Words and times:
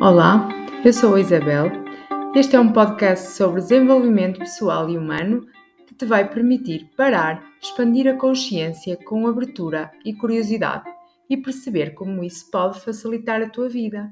Olá, 0.00 0.48
eu 0.84 0.92
sou 0.92 1.14
a 1.14 1.20
Isabel. 1.20 1.70
Este 2.34 2.56
é 2.56 2.60
um 2.60 2.72
podcast 2.72 3.28
sobre 3.28 3.60
desenvolvimento 3.60 4.40
pessoal 4.40 4.90
e 4.90 4.98
humano 4.98 5.46
que 5.86 5.94
te 5.94 6.04
vai 6.04 6.28
permitir 6.28 6.90
parar, 6.96 7.42
expandir 7.62 8.08
a 8.08 8.18
consciência 8.18 8.96
com 9.04 9.26
abertura 9.26 9.92
e 10.04 10.12
curiosidade 10.12 10.92
e 11.30 11.36
perceber 11.36 11.94
como 11.94 12.24
isso 12.24 12.50
pode 12.50 12.80
facilitar 12.80 13.40
a 13.40 13.48
tua 13.48 13.68
vida. 13.68 14.10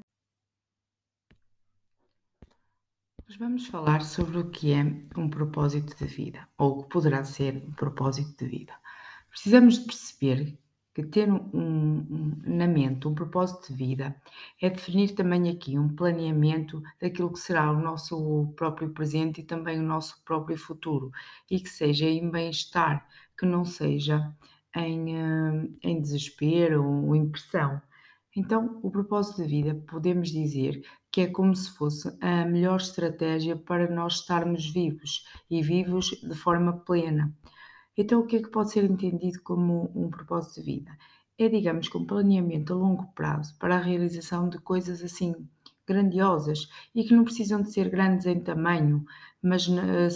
Vamos 3.39 3.67
falar 3.67 4.03
sobre 4.03 4.39
o 4.39 4.51
que 4.51 4.73
é 4.73 4.83
um 5.17 5.29
propósito 5.29 5.96
de 5.96 6.05
vida 6.05 6.49
ou 6.57 6.79
o 6.79 6.83
que 6.85 6.91
poderá 6.91 7.25
ser 7.25 7.57
um 7.57 7.73
propósito 7.73 8.45
de 8.45 8.46
vida. 8.49 8.73
Precisamos 9.29 9.79
de 9.79 9.87
perceber 9.87 10.61
que 10.95 11.02
ter 11.02 11.30
um, 11.30 11.50
um, 11.54 12.43
na 12.45 12.66
mente 12.66 13.08
um 13.08 13.14
propósito 13.14 13.68
de 13.68 13.75
vida 13.75 14.14
é 14.61 14.68
definir 14.68 15.14
também 15.14 15.48
aqui 15.48 15.79
um 15.79 15.95
planeamento 15.95 16.82
daquilo 17.00 17.32
que 17.32 17.39
será 17.39 17.71
o 17.71 17.80
nosso 17.80 18.53
próprio 18.57 18.90
presente 18.90 19.40
e 19.40 19.44
também 19.44 19.79
o 19.81 19.82
nosso 19.82 20.22
próprio 20.25 20.57
futuro 20.57 21.11
e 21.50 21.58
que 21.61 21.68
seja 21.68 22.07
em 22.07 22.31
bem-estar, 22.31 23.07
que 23.39 23.46
não 23.46 23.64
seja 23.64 24.34
em, 24.76 25.17
eh, 25.17 25.68
em 25.82 26.00
desespero 26.00 26.84
ou 26.84 27.17
impressão. 27.17 27.81
Então, 28.34 28.81
o 28.82 28.90
propósito 28.90 29.43
de 29.43 29.48
vida 29.48 29.75
podemos 29.86 30.31
dizer 30.31 30.82
que 31.11 31.22
é 31.22 31.26
como 31.26 31.54
se 31.54 31.70
fosse 31.70 32.17
a 32.20 32.47
melhor 32.47 32.77
estratégia 32.81 33.56
para 33.56 33.91
nós 33.91 34.20
estarmos 34.20 34.70
vivos 34.70 35.27
e 35.50 35.62
vivos 35.62 36.11
de 36.22 36.34
forma 36.34 36.78
plena. 36.78 37.34
Então, 37.97 38.20
o 38.20 38.27
que 38.27 38.37
é 38.37 38.42
que 38.42 38.48
pode 38.48 38.70
ser 38.70 38.84
entendido 38.84 39.41
como 39.42 39.91
um 39.95 40.11
propósito 40.11 40.61
de 40.61 40.62
vida? 40.62 40.98
É, 41.39 41.48
digamos, 41.48 41.95
um 41.95 42.06
planeamento 42.06 42.73
a 42.73 42.77
longo 42.77 43.06
prazo 43.15 43.55
para 43.59 43.77
a 43.77 43.81
realização 43.81 44.48
de 44.48 44.59
coisas 44.59 45.03
assim 45.03 45.34
grandiosas 45.87 46.69
e 46.95 47.05
que 47.05 47.15
não 47.15 47.25
precisam 47.25 47.61
de 47.61 47.73
ser 47.73 47.91
grandes 47.91 48.27
em 48.27 48.41
tamanho, 48.41 49.05
mas 49.43 49.67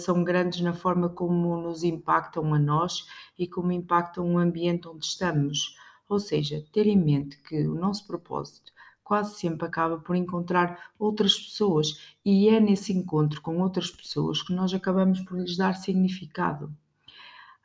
são 0.03 0.23
grandes 0.23 0.61
na 0.61 0.73
forma 0.73 1.09
como 1.09 1.57
nos 1.61 1.83
impactam 1.83 2.53
a 2.53 2.59
nós 2.59 3.05
e 3.37 3.47
como 3.47 3.71
impactam 3.71 4.33
o 4.33 4.37
ambiente 4.37 4.87
onde 4.87 5.05
estamos. 5.05 5.75
Ou 6.09 6.19
seja, 6.19 6.65
ter 6.71 6.87
em 6.87 6.97
mente 6.97 7.37
que 7.43 7.67
o 7.67 7.75
nosso 7.75 8.07
propósito 8.07 8.71
quase 9.03 9.37
sempre 9.39 9.67
acaba 9.67 9.99
por 9.99 10.15
encontrar 10.15 10.91
outras 10.97 11.35
pessoas 11.35 12.15
e 12.25 12.49
é 12.49 12.59
nesse 12.59 12.91
encontro 12.93 13.41
com 13.41 13.61
outras 13.61 13.91
pessoas 13.91 14.41
que 14.41 14.53
nós 14.53 14.73
acabamos 14.73 15.21
por 15.21 15.37
lhes 15.37 15.57
dar 15.57 15.75
significado. 15.75 16.73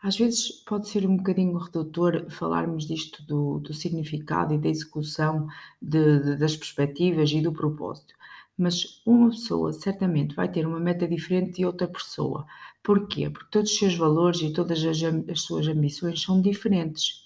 Às 0.02 0.18
vezes 0.18 0.50
pode 0.66 0.86
ser 0.88 1.06
um 1.06 1.16
bocadinho 1.16 1.56
redutor 1.56 2.26
falarmos 2.30 2.86
disto 2.86 3.24
do, 3.24 3.58
do 3.60 3.72
significado 3.72 4.52
e 4.52 4.58
da 4.58 4.68
execução 4.68 5.48
de, 5.80 6.18
de, 6.20 6.36
das 6.36 6.54
perspectivas 6.56 7.30
e 7.30 7.40
do 7.40 7.52
propósito, 7.52 8.14
mas 8.58 9.00
uma 9.06 9.30
pessoa 9.30 9.72
certamente 9.72 10.34
vai 10.34 10.50
ter 10.50 10.66
uma 10.66 10.78
meta 10.80 11.08
diferente 11.08 11.56
de 11.58 11.64
outra 11.64 11.88
pessoa. 11.88 12.46
Porquê? 12.82 13.30
Porque 13.30 13.50
todos 13.50 13.70
os 13.70 13.78
seus 13.78 13.94
valores 13.96 14.40
e 14.42 14.52
todas 14.52 14.84
as, 14.84 15.02
as 15.30 15.40
suas 15.40 15.66
ambições 15.68 16.20
são 16.20 16.42
diferentes. 16.42 17.21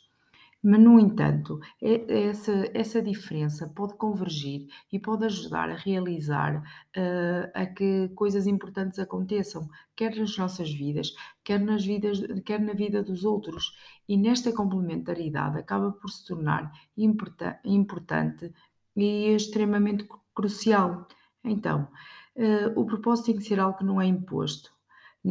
Mas, 0.69 0.81
no 0.81 0.99
entanto, 0.99 1.61
é, 1.81 1.95
é 2.13 2.23
essa, 2.25 2.69
essa 2.75 3.01
diferença 3.01 3.69
pode 3.69 3.95
convergir 3.95 4.67
e 4.93 4.99
pode 4.99 5.25
ajudar 5.25 5.71
a 5.71 5.77
realizar 5.77 6.57
uh, 6.57 7.51
a 7.55 7.67
que 7.67 8.09
coisas 8.17 8.49
importantes 8.49 8.99
aconteçam, 8.99 9.69
quer 9.95 10.17
nas 10.17 10.37
nossas 10.37 10.69
vidas, 10.69 11.15
quer, 11.45 11.61
nas 11.61 11.85
vidas, 11.87 12.19
quer 12.45 12.61
na 12.61 12.73
vida 12.73 13.01
dos 13.01 13.25
outros. 13.25 13.77
E 14.09 14.17
nesta 14.17 14.53
complementaridade 14.53 15.57
acaba 15.57 15.93
por 15.93 16.11
se 16.11 16.27
tornar 16.27 16.73
importante 16.97 18.53
e 18.97 19.37
extremamente 19.37 20.05
crucial. 20.35 21.07
Então, 21.45 21.87
uh, 22.35 22.81
o 22.81 22.85
propósito 22.85 23.27
tem 23.27 23.37
que 23.37 23.45
ser 23.45 23.61
algo 23.61 23.79
que 23.79 23.85
não 23.85 24.01
é 24.01 24.07
imposto 24.07 24.76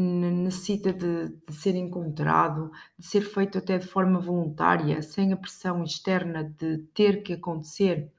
necessita 0.01 0.91
de, 0.91 1.29
de, 1.47 1.53
ser 1.53 1.75
encontrado, 1.75 2.69
de 3.00 3.06
ser 3.06 3.22
feito 3.22 3.57
até 3.57 3.78
de 3.78 3.88
forma 3.88 4.19
voluntária, 4.19 5.01
sem 5.01 5.31
a 5.31 5.38
pressão 5.38 5.83
externa 5.83 6.44
de 6.44 6.79
ter 6.94 7.23
que 7.23 7.33
acontecer. 7.33 8.11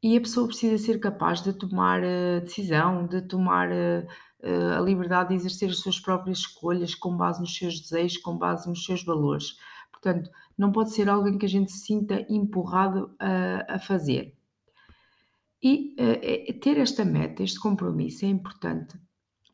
E 0.00 0.16
a 0.16 0.20
pessoa 0.20 0.46
precisa 0.46 0.78
ser 0.78 1.00
capaz 1.00 1.42
de 1.42 1.52
tomar 1.52 2.02
a 2.04 2.40
decisão, 2.40 3.06
de 3.06 3.20
tomar 3.22 3.68
a, 3.72 4.78
a 4.78 4.80
liberdade 4.80 5.30
de 5.30 5.34
exercer 5.36 5.70
as 5.70 5.78
suas 5.78 5.98
próprias 5.98 6.38
escolhas 6.38 6.94
com 6.94 7.16
base 7.16 7.40
nos 7.40 7.56
seus 7.56 7.80
desejos, 7.80 8.18
com 8.18 8.36
base 8.36 8.68
nos 8.68 8.84
seus 8.84 9.04
valores. 9.04 9.56
Portanto, 9.90 10.30
não 10.56 10.70
pode 10.70 10.92
ser 10.92 11.08
alguém 11.08 11.36
que 11.36 11.46
a 11.46 11.48
gente 11.48 11.72
se 11.72 11.84
sinta 11.86 12.24
empurrado 12.28 13.14
a, 13.18 13.74
a 13.74 13.78
fazer. 13.78 14.36
E 15.60 15.94
uh, 15.98 16.60
ter 16.60 16.78
esta 16.78 17.04
meta, 17.04 17.42
este 17.42 17.58
compromisso 17.58 18.24
é 18.24 18.28
importante 18.28 18.98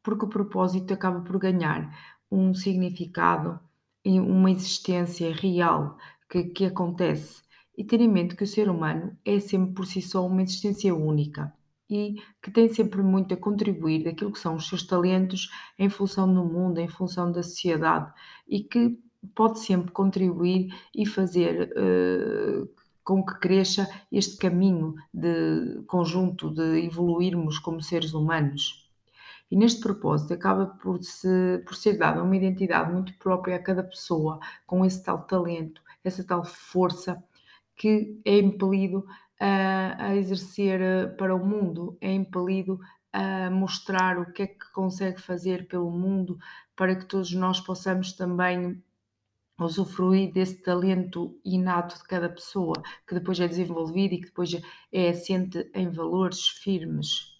porque 0.08 0.24
o 0.24 0.28
propósito 0.28 0.94
acaba 0.94 1.20
por 1.20 1.38
ganhar 1.38 1.94
um 2.32 2.54
significado 2.54 3.60
e 4.02 4.18
uma 4.18 4.50
existência 4.50 5.30
real 5.34 5.98
que, 6.30 6.44
que 6.44 6.64
acontece. 6.64 7.42
E 7.76 7.84
ter 7.84 8.00
em 8.00 8.08
mente 8.08 8.34
que 8.34 8.42
o 8.42 8.46
ser 8.46 8.70
humano 8.70 9.14
é 9.22 9.38
sempre 9.38 9.74
por 9.74 9.84
si 9.84 10.00
só 10.00 10.26
uma 10.26 10.42
existência 10.42 10.94
única 10.94 11.52
e 11.90 12.16
que 12.42 12.50
tem 12.50 12.70
sempre 12.70 13.02
muito 13.02 13.34
a 13.34 13.36
contribuir 13.36 14.02
daquilo 14.02 14.32
que 14.32 14.38
são 14.38 14.54
os 14.54 14.66
seus 14.66 14.86
talentos 14.86 15.50
em 15.78 15.90
função 15.90 16.32
do 16.32 16.42
mundo, 16.42 16.78
em 16.78 16.88
função 16.88 17.30
da 17.30 17.42
sociedade 17.42 18.10
e 18.48 18.62
que 18.62 18.98
pode 19.34 19.60
sempre 19.60 19.92
contribuir 19.92 20.74
e 20.94 21.04
fazer 21.04 21.70
uh, 21.76 22.66
com 23.04 23.22
que 23.22 23.38
cresça 23.40 23.86
este 24.10 24.38
caminho 24.38 24.94
de 25.12 25.82
conjunto 25.86 26.48
de 26.48 26.86
evoluirmos 26.86 27.58
como 27.58 27.82
seres 27.82 28.14
humanos. 28.14 28.87
E 29.50 29.56
neste 29.56 29.80
propósito 29.80 30.34
acaba 30.34 30.66
por, 30.66 31.02
se, 31.02 31.62
por 31.66 31.74
ser 31.74 31.96
dada 31.98 32.22
uma 32.22 32.36
identidade 32.36 32.92
muito 32.92 33.16
própria 33.18 33.56
a 33.56 33.62
cada 33.62 33.82
pessoa, 33.82 34.38
com 34.66 34.84
esse 34.84 35.02
tal 35.02 35.24
talento, 35.24 35.82
essa 36.04 36.24
tal 36.24 36.44
força 36.44 37.22
que 37.76 38.20
é 38.24 38.38
impelido 38.38 39.06
a, 39.40 40.08
a 40.08 40.16
exercer 40.16 40.80
eh, 40.80 41.06
para 41.06 41.34
o 41.34 41.44
mundo, 41.44 41.96
é 42.00 42.12
impelido 42.12 42.80
a 43.12 43.50
mostrar 43.50 44.18
o 44.18 44.32
que 44.32 44.42
é 44.42 44.46
que 44.46 44.70
consegue 44.72 45.20
fazer 45.20 45.66
pelo 45.68 45.90
mundo 45.90 46.38
para 46.76 46.94
que 46.96 47.06
todos 47.06 47.32
nós 47.32 47.60
possamos 47.60 48.12
também 48.12 48.82
usufruir 49.60 50.32
desse 50.32 50.62
talento 50.62 51.40
inato 51.44 51.96
de 51.96 52.04
cada 52.04 52.28
pessoa, 52.28 52.80
que 53.06 53.14
depois 53.14 53.40
é 53.40 53.48
desenvolvido 53.48 54.14
e 54.14 54.20
que 54.20 54.26
depois 54.26 54.50
é 54.92 55.08
assente 55.08 55.70
em 55.74 55.90
valores 55.90 56.48
firmes. 56.48 57.37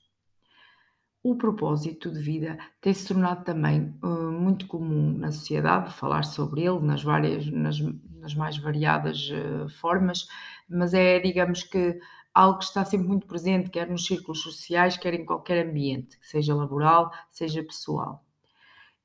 O 1.28 1.37
propósito 1.37 2.11
de 2.11 2.19
vida 2.19 2.56
tem-se 2.81 3.06
tornado 3.06 3.44
também 3.44 3.94
uh, 4.03 4.33
muito 4.33 4.66
comum 4.66 5.12
na 5.12 5.31
sociedade, 5.31 5.93
falar 5.93 6.22
sobre 6.22 6.62
ele 6.62 6.81
nas 6.81 7.03
várias, 7.03 7.47
nas, 7.53 7.78
nas 8.15 8.34
mais 8.34 8.56
variadas 8.56 9.28
uh, 9.31 9.69
formas, 9.69 10.27
mas 10.66 10.94
é, 10.94 11.21
digamos 11.21 11.62
que, 11.62 12.00
algo 12.33 12.61
que 12.61 12.65
está 12.65 12.83
sempre 12.83 13.09
muito 13.09 13.27
presente, 13.27 13.69
quer 13.69 13.91
nos 13.91 14.06
círculos 14.06 14.41
sociais, 14.41 14.97
quer 14.97 15.12
em 15.12 15.27
qualquer 15.27 15.66
ambiente, 15.66 16.16
seja 16.22 16.55
laboral, 16.55 17.12
seja 17.28 17.62
pessoal. 17.62 18.25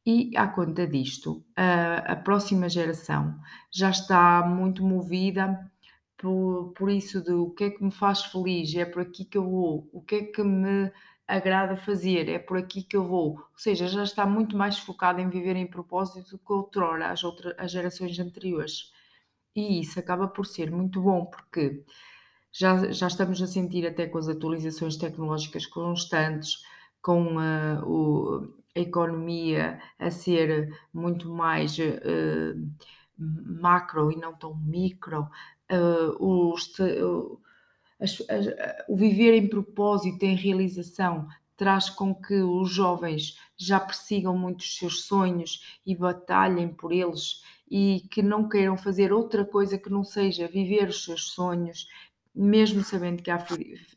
E 0.06 0.32
à 0.38 0.48
conta 0.48 0.88
disto, 0.88 1.44
a, 1.58 2.14
a 2.14 2.16
próxima 2.16 2.70
geração 2.70 3.38
já 3.70 3.90
está 3.90 4.48
muito 4.48 4.82
movida 4.82 5.70
por, 6.18 6.72
por 6.74 6.90
isso 6.90 7.22
de 7.22 7.34
o 7.34 7.50
que 7.50 7.66
é 7.66 7.70
que 7.70 7.84
me 7.84 7.92
faz 7.92 8.24
feliz, 8.24 8.74
é 8.76 8.86
por 8.86 9.02
aqui 9.02 9.26
que 9.26 9.38
eu 9.38 9.44
vou, 9.44 9.90
o 9.92 10.02
que 10.02 10.16
é 10.16 10.24
que 10.24 10.42
me 10.42 10.90
agrada 11.28 11.76
fazer, 11.76 12.30
é 12.30 12.40
por 12.40 12.58
aqui 12.58 12.84
que 12.84 12.98
eu 12.98 13.08
vou. 13.08 13.38
Ou 13.38 13.58
seja, 13.58 13.88
já 13.88 14.04
está 14.04 14.26
muito 14.26 14.58
mais 14.58 14.78
focado 14.80 15.22
em 15.22 15.30
viver 15.30 15.56
em 15.56 15.68
propósito 15.68 16.38
que 16.38 16.54
outrora, 16.54 17.10
as, 17.10 17.24
outras, 17.24 17.56
as 17.58 17.72
gerações 17.72 18.18
anteriores. 18.20 18.92
E 19.56 19.82
isso 19.82 20.00
acaba 20.00 20.28
por 20.28 20.46
ser 20.46 20.72
muito 20.72 21.02
bom, 21.02 21.26
porque 21.26 21.84
já, 22.52 22.92
já 22.92 23.08
estamos 23.08 23.42
a 23.42 23.48
sentir 23.48 23.86
até 23.88 24.08
com 24.08 24.18
as 24.18 24.28
atualizações 24.28 24.98
tecnológicas 24.98 25.66
constantes, 25.66 26.64
com 27.02 27.38
uh, 27.38 27.84
o, 27.86 28.54
a 28.76 28.80
economia 28.80 29.80
a 30.00 30.10
ser 30.10 30.74
muito 30.94 31.30
mais 31.30 31.78
uh, 31.78 32.56
macro 33.18 34.12
e 34.12 34.16
não 34.18 34.34
tão 34.34 34.56
micro, 34.56 35.30
uh, 35.72 36.52
os, 36.54 36.74
as, 38.04 38.22
as, 38.30 38.48
o 38.88 38.96
viver 38.96 39.34
em 39.34 39.48
propósito, 39.48 40.24
em 40.24 40.36
realização, 40.36 41.28
traz 41.56 41.90
com 41.90 42.14
que 42.14 42.36
os 42.36 42.70
jovens 42.70 43.38
já 43.56 43.80
persigam 43.80 44.38
muito 44.38 44.60
os 44.60 44.78
seus 44.78 45.04
sonhos 45.04 45.80
e 45.86 45.96
batalhem 45.96 46.68
por 46.68 46.92
eles 46.92 47.42
e 47.70 48.06
que 48.12 48.22
não 48.22 48.50
queiram 48.50 48.78
fazer 48.78 49.14
outra 49.14 49.46
coisa 49.46 49.78
que 49.78 49.90
não 49.90 50.04
seja 50.04 50.48
viver 50.48 50.90
os 50.90 51.06
seus 51.06 51.32
sonhos, 51.32 51.88
mesmo 52.36 52.84
sabendo 52.84 53.24
que 53.24 53.32
há 53.32 53.44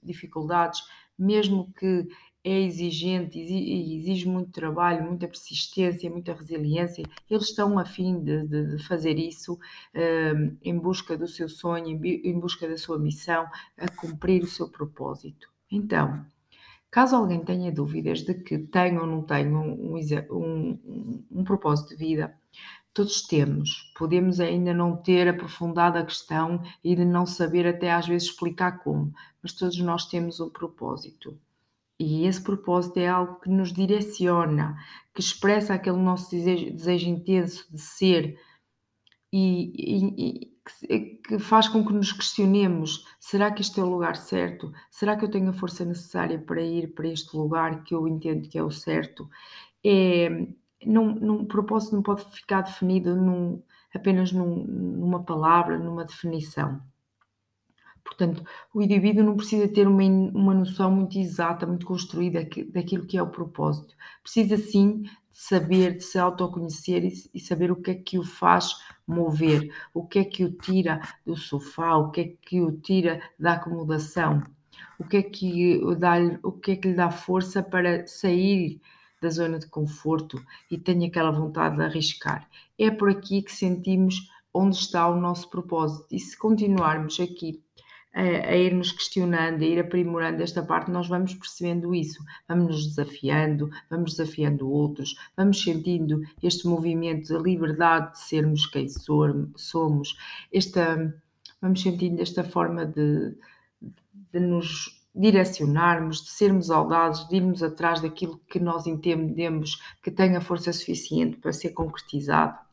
dificuldades, 0.03 0.81
mesmo 1.19 1.73
que 1.79 2.07
é 2.47 2.61
exigente 2.61 3.41
exige 3.41 4.29
muito 4.29 4.53
trabalho, 4.53 5.05
muita 5.05 5.27
persistência, 5.27 6.09
muita 6.09 6.33
resiliência. 6.33 7.03
Eles 7.29 7.49
estão 7.49 7.77
a 7.77 7.85
fim 7.85 8.23
de, 8.23 8.47
de, 8.47 8.77
de 8.77 8.85
fazer 8.85 9.19
isso 9.19 9.55
uh, 9.55 10.57
em 10.63 10.79
busca 10.79 11.17
do 11.19 11.27
seu 11.27 11.49
sonho, 11.49 11.89
em, 11.89 12.31
em 12.31 12.39
busca 12.39 12.69
da 12.69 12.77
sua 12.77 13.01
missão, 13.01 13.49
a 13.77 13.89
cumprir 13.89 14.45
o 14.45 14.47
seu 14.47 14.69
propósito. 14.69 15.49
Então, 15.69 16.25
Caso 16.89 17.17
alguém 17.17 17.45
tenha 17.45 17.71
dúvidas 17.73 18.23
de 18.23 18.33
que 18.33 18.59
tem 18.59 18.97
ou 18.97 19.07
não 19.07 19.21
tem 19.23 19.49
um, 19.55 19.99
um, 20.31 21.25
um 21.31 21.45
propósito 21.45 21.91
de 21.91 21.97
vida, 21.97 22.35
todos 22.95 23.23
temos. 23.23 23.93
Podemos 23.99 24.41
ainda 24.41 24.73
não 24.73 24.97
ter 24.97 25.29
aprofundado 25.29 25.99
a 25.99 26.05
questão 26.05 26.63
e 26.83 26.95
de 26.95 27.05
não 27.05 27.27
saber 27.27 27.67
até 27.67 27.93
às 27.93 28.07
vezes 28.07 28.29
explicar 28.29 28.83
como, 28.83 29.13
mas 29.43 29.53
todos 29.53 29.79
nós 29.81 30.07
temos 30.07 30.41
um 30.41 30.49
propósito. 30.49 31.37
E 31.99 32.27
esse 32.27 32.43
propósito 32.43 32.99
é 32.99 33.09
algo 33.09 33.41
que 33.41 33.49
nos 33.49 33.73
direciona, 33.73 34.77
que 35.15 35.21
expressa 35.21 35.75
aquele 35.75 35.97
nosso 35.97 36.31
desejo, 36.31 36.71
desejo 36.71 37.09
intenso 37.09 37.67
de 37.73 37.81
ser 37.81 38.39
e, 39.33 39.73
e, 39.77 40.41
e 40.43 40.57
que 41.27 41.39
faz 41.39 41.69
com 41.69 41.85
que 41.85 41.93
nos 41.93 42.13
questionemos: 42.13 43.05
será 43.19 43.51
que 43.51 43.63
este 43.63 43.81
é 43.81 43.83
o 43.83 43.91
lugar 43.91 44.17
certo? 44.17 44.73
Será 44.91 45.17
que 45.17 45.25
eu 45.25 45.31
tenho 45.31 45.51
a 45.51 45.55
força 45.55 45.85
necessária 45.85 46.39
para 46.39 46.61
ir 46.61 46.95
para 46.95 47.09
este 47.09 47.37
lugar 47.37 47.83
que 47.85 47.95
eu 47.95 48.07
entendo 48.07 48.49
que 48.49 48.59
é 48.59 48.63
o 48.63 48.71
certo? 48.71 49.29
É, 49.85 50.29
o 50.87 51.47
propósito 51.47 51.95
não 51.97 52.03
pode 52.03 52.25
ficar 52.33 52.63
definido 52.63 53.17
num, 53.17 53.63
apenas 53.95 54.33
num, 54.33 54.65
numa 54.65 55.23
palavra, 55.23 55.79
numa 55.79 56.05
definição. 56.05 56.81
Portanto, 58.07 58.45
o 58.73 58.81
indivíduo 58.81 59.25
não 59.25 59.37
precisa 59.37 59.67
ter 59.67 59.87
uma, 59.89 60.03
uma 60.03 60.55
noção 60.55 60.91
muito 60.91 61.19
exata, 61.19 61.67
muito 61.67 61.85
construída 61.85 62.47
daquilo 62.73 63.05
que 63.05 63.19
é 63.19 63.23
o 63.23 63.31
propósito. 63.31 63.95
Precisa 64.23 64.57
sim 64.57 65.03
de 65.03 65.11
saber, 65.33 65.97
de 65.97 66.05
se 66.05 66.19
autoconhecer 66.19 67.05
e, 67.05 67.13
e 67.35 67.41
saber 67.41 67.71
o 67.73 67.77
que 67.77 67.91
é 67.91 67.95
que 67.95 68.19
o 68.19 68.25
faz 68.25 68.73
mover, 69.07 69.71
o 69.93 70.07
que 70.07 70.21
é 70.21 70.25
que 70.25 70.45
o 70.45 70.53
tira 70.53 71.01
do 71.27 71.37
sofá, 71.37 71.97
o 71.97 72.11
que 72.11 72.21
é 72.21 72.33
que 72.41 72.61
o 72.61 72.73
tira 72.73 73.21
da 73.39 73.55
acomodação, 73.55 74.43
o 74.99 75.05
que 75.05 75.17
é 75.17 75.23
que, 75.23 75.81
dá, 75.99 76.15
o 76.43 76.53
que, 76.53 76.73
é 76.73 76.77
que 76.77 76.89
lhe 76.89 76.95
dá 76.95 77.11
força 77.11 77.63
para 77.63 78.07
sair 78.07 78.81
da 79.21 79.29
zona 79.29 79.59
de 79.59 79.67
conforto 79.67 80.41
e 80.71 80.79
tem 80.79 81.05
aquela 81.05 81.33
vontade 81.33 81.77
de 81.77 81.83
arriscar. 81.83 82.49
É 82.79 82.91
por 82.91 83.11
aqui 83.11 83.43
que 83.43 83.53
sentimos 83.53 84.31
onde 84.55 84.77
está 84.77 85.07
o 85.09 85.21
nosso 85.21 85.51
propósito. 85.51 86.07
E 86.11 86.19
se 86.19 86.37
continuarmos 86.37 87.21
aqui 87.21 87.63
a, 88.17 88.49
a 88.49 88.57
ir 88.57 88.75
nos 88.75 88.91
questionando, 88.91 89.63
a 89.63 89.67
ir 89.67 89.79
aprimorando 89.79 90.43
esta 90.43 90.63
parte, 90.63 90.91
nós 90.91 91.07
vamos 91.07 91.35
percebendo 91.35 91.95
isso, 91.95 92.25
vamos 92.49 92.69
nos 92.69 92.87
desafiando, 92.89 93.71
vamos 93.91 94.17
desafiando 94.17 94.69
outros, 94.71 95.15
vamos 95.37 95.63
sentindo 95.63 96.23
este 96.43 96.67
movimento 96.67 97.35
da 97.35 97.39
liberdade 97.39 98.13
de 98.13 98.21
sermos 98.21 98.67
quem 98.67 98.87
somos, 98.89 100.17
esta, 100.51 101.15
vamos 101.61 101.83
sentindo 101.83 102.23
esta 102.23 102.43
forma 102.43 102.87
de, 102.87 103.37
de 104.33 104.41
nos 104.41 105.05
direcionarmos, 105.15 106.25
de 106.25 106.31
sermos 106.31 106.71
audazes, 106.71 107.29
de 107.29 107.37
irmos 107.37 107.63
atrás 107.63 108.01
daquilo 108.01 108.41
que 108.49 108.59
nós 108.59 108.87
entendemos 108.87 109.81
que 110.03 110.11
tenha 110.11 110.41
força 110.41 110.73
suficiente 110.73 111.37
para 111.37 111.53
ser 111.53 111.71
concretizado. 111.71 112.66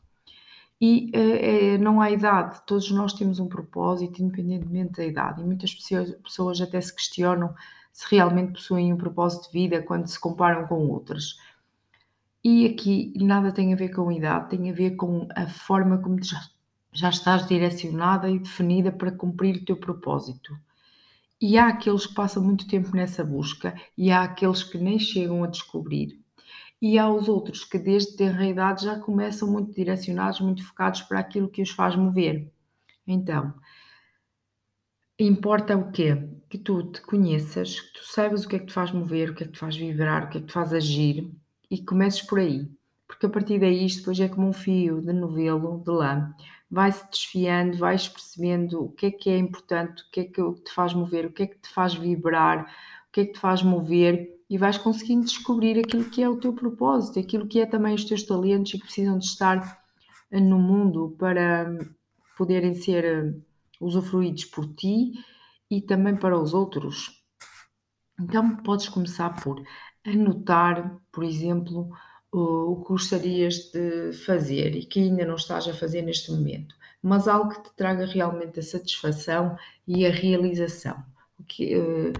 E 0.80 1.10
é, 1.14 1.78
não 1.78 2.00
há 2.00 2.10
idade, 2.10 2.60
todos 2.66 2.90
nós 2.90 3.12
temos 3.12 3.38
um 3.38 3.48
propósito, 3.48 4.22
independentemente 4.22 4.92
da 4.92 5.04
idade, 5.04 5.40
e 5.40 5.44
muitas 5.44 5.74
pessoas 5.74 6.60
até 6.60 6.80
se 6.80 6.94
questionam 6.94 7.54
se 7.94 8.06
realmente 8.10 8.54
possuem 8.54 8.92
um 8.92 8.96
propósito 8.96 9.46
de 9.46 9.52
vida 9.52 9.80
quando 9.80 10.08
se 10.08 10.18
comparam 10.18 10.66
com 10.66 10.88
outras. 10.88 11.38
E 12.42 12.66
aqui 12.66 13.12
nada 13.16 13.52
tem 13.52 13.72
a 13.72 13.76
ver 13.76 13.90
com 13.90 14.08
a 14.08 14.12
idade, 14.12 14.50
tem 14.50 14.68
a 14.68 14.74
ver 14.74 14.96
com 14.96 15.28
a 15.34 15.46
forma 15.46 15.96
como 15.98 16.20
já, 16.22 16.40
já 16.92 17.08
estás 17.08 17.46
direcionada 17.46 18.28
e 18.28 18.40
definida 18.40 18.90
para 18.90 19.12
cumprir 19.12 19.56
o 19.56 19.64
teu 19.64 19.76
propósito. 19.76 20.58
E 21.40 21.56
há 21.56 21.68
aqueles 21.68 22.04
que 22.04 22.14
passam 22.14 22.42
muito 22.42 22.66
tempo 22.66 22.94
nessa 22.96 23.24
busca 23.24 23.74
e 23.96 24.10
há 24.10 24.24
aqueles 24.24 24.64
que 24.64 24.76
nem 24.76 24.98
chegam 24.98 25.44
a 25.44 25.46
descobrir. 25.46 26.20
E 26.86 26.98
há 26.98 27.08
os 27.08 27.30
outros 27.30 27.64
que 27.64 27.78
desde 27.78 28.14
ter 28.14 28.38
idade 28.42 28.84
já 28.84 29.00
começam 29.00 29.50
muito 29.50 29.72
direcionados, 29.72 30.42
muito 30.42 30.62
focados 30.62 31.00
para 31.00 31.18
aquilo 31.18 31.48
que 31.48 31.62
os 31.62 31.70
faz 31.70 31.96
mover. 31.96 32.52
Então, 33.06 33.54
importa 35.18 35.78
o 35.78 35.90
quê? 35.90 36.28
Que 36.46 36.58
tu 36.58 36.82
te 36.92 37.00
conheças, 37.00 37.80
que 37.80 37.94
tu 37.94 38.04
saibas 38.04 38.44
o 38.44 38.48
que 38.50 38.56
é 38.56 38.58
que 38.58 38.66
te 38.66 38.72
faz 38.74 38.92
mover, 38.92 39.30
o 39.30 39.34
que 39.34 39.44
é 39.44 39.46
que 39.46 39.54
te 39.54 39.58
faz 39.58 39.74
vibrar, 39.74 40.26
o 40.26 40.28
que 40.28 40.36
é 40.36 40.40
que 40.42 40.46
te 40.46 40.52
faz 40.52 40.74
agir 40.74 41.32
e 41.70 41.82
comeces 41.82 42.20
por 42.20 42.38
aí. 42.38 42.70
Porque 43.06 43.24
a 43.24 43.30
partir 43.30 43.58
daí 43.58 43.86
isto 43.86 44.00
depois 44.00 44.20
é 44.20 44.28
como 44.28 44.48
um 44.48 44.52
fio 44.52 45.00
de 45.00 45.14
novelo, 45.14 45.82
de 45.82 45.90
lã 45.90 46.34
vai-se 46.70 47.08
desfiando, 47.10 47.78
vais 47.78 48.06
percebendo 48.10 48.84
o 48.84 48.92
que 48.92 49.06
é 49.06 49.10
que 49.10 49.30
é 49.30 49.38
importante, 49.38 50.02
o 50.02 50.10
que 50.10 50.20
é 50.20 50.24
que 50.24 50.42
te 50.62 50.70
faz 50.70 50.92
mover, 50.92 51.24
o 51.24 51.32
que 51.32 51.44
é 51.44 51.46
que 51.46 51.58
te 51.58 51.68
faz 51.70 51.94
vibrar, 51.94 52.70
o 53.08 53.12
que 53.12 53.22
é 53.22 53.24
que 53.24 53.32
te 53.32 53.40
faz 53.40 53.62
mover 53.62 54.33
e 54.48 54.58
vais 54.58 54.78
conseguindo 54.78 55.24
descobrir 55.24 55.78
aquilo 55.78 56.04
que 56.04 56.22
é 56.22 56.28
o 56.28 56.36
teu 56.36 56.52
propósito, 56.52 57.18
aquilo 57.18 57.46
que 57.46 57.60
é 57.60 57.66
também 57.66 57.94
os 57.94 58.04
teus 58.04 58.22
talentos 58.22 58.74
e 58.74 58.78
que 58.78 58.84
precisam 58.84 59.18
de 59.18 59.24
estar 59.24 59.82
eh, 60.30 60.40
no 60.40 60.58
mundo 60.58 61.16
para 61.18 61.76
poderem 62.36 62.74
ser 62.74 63.04
eh, 63.04 63.34
usufruídos 63.80 64.44
por 64.44 64.66
ti 64.74 65.12
e 65.70 65.80
também 65.80 66.16
para 66.16 66.38
os 66.38 66.54
outros. 66.54 67.22
Então 68.20 68.56
podes 68.58 68.88
começar 68.88 69.30
por 69.42 69.62
anotar, 70.04 71.00
por 71.10 71.24
exemplo, 71.24 71.90
o 72.30 72.82
que 72.82 72.88
gostarias 72.88 73.70
de 73.72 74.12
fazer 74.12 74.74
e 74.74 74.84
que 74.84 75.00
ainda 75.00 75.24
não 75.24 75.36
estás 75.36 75.68
a 75.68 75.74
fazer 75.74 76.02
neste 76.02 76.32
momento, 76.32 76.74
mas 77.02 77.28
algo 77.28 77.50
que 77.50 77.62
te 77.62 77.74
traga 77.76 78.06
realmente 78.06 78.58
a 78.58 78.62
satisfação 78.62 79.56
e 79.86 80.04
a 80.06 80.10
realização. 80.10 81.02
Que, 81.46 81.76
uh, 81.76 82.12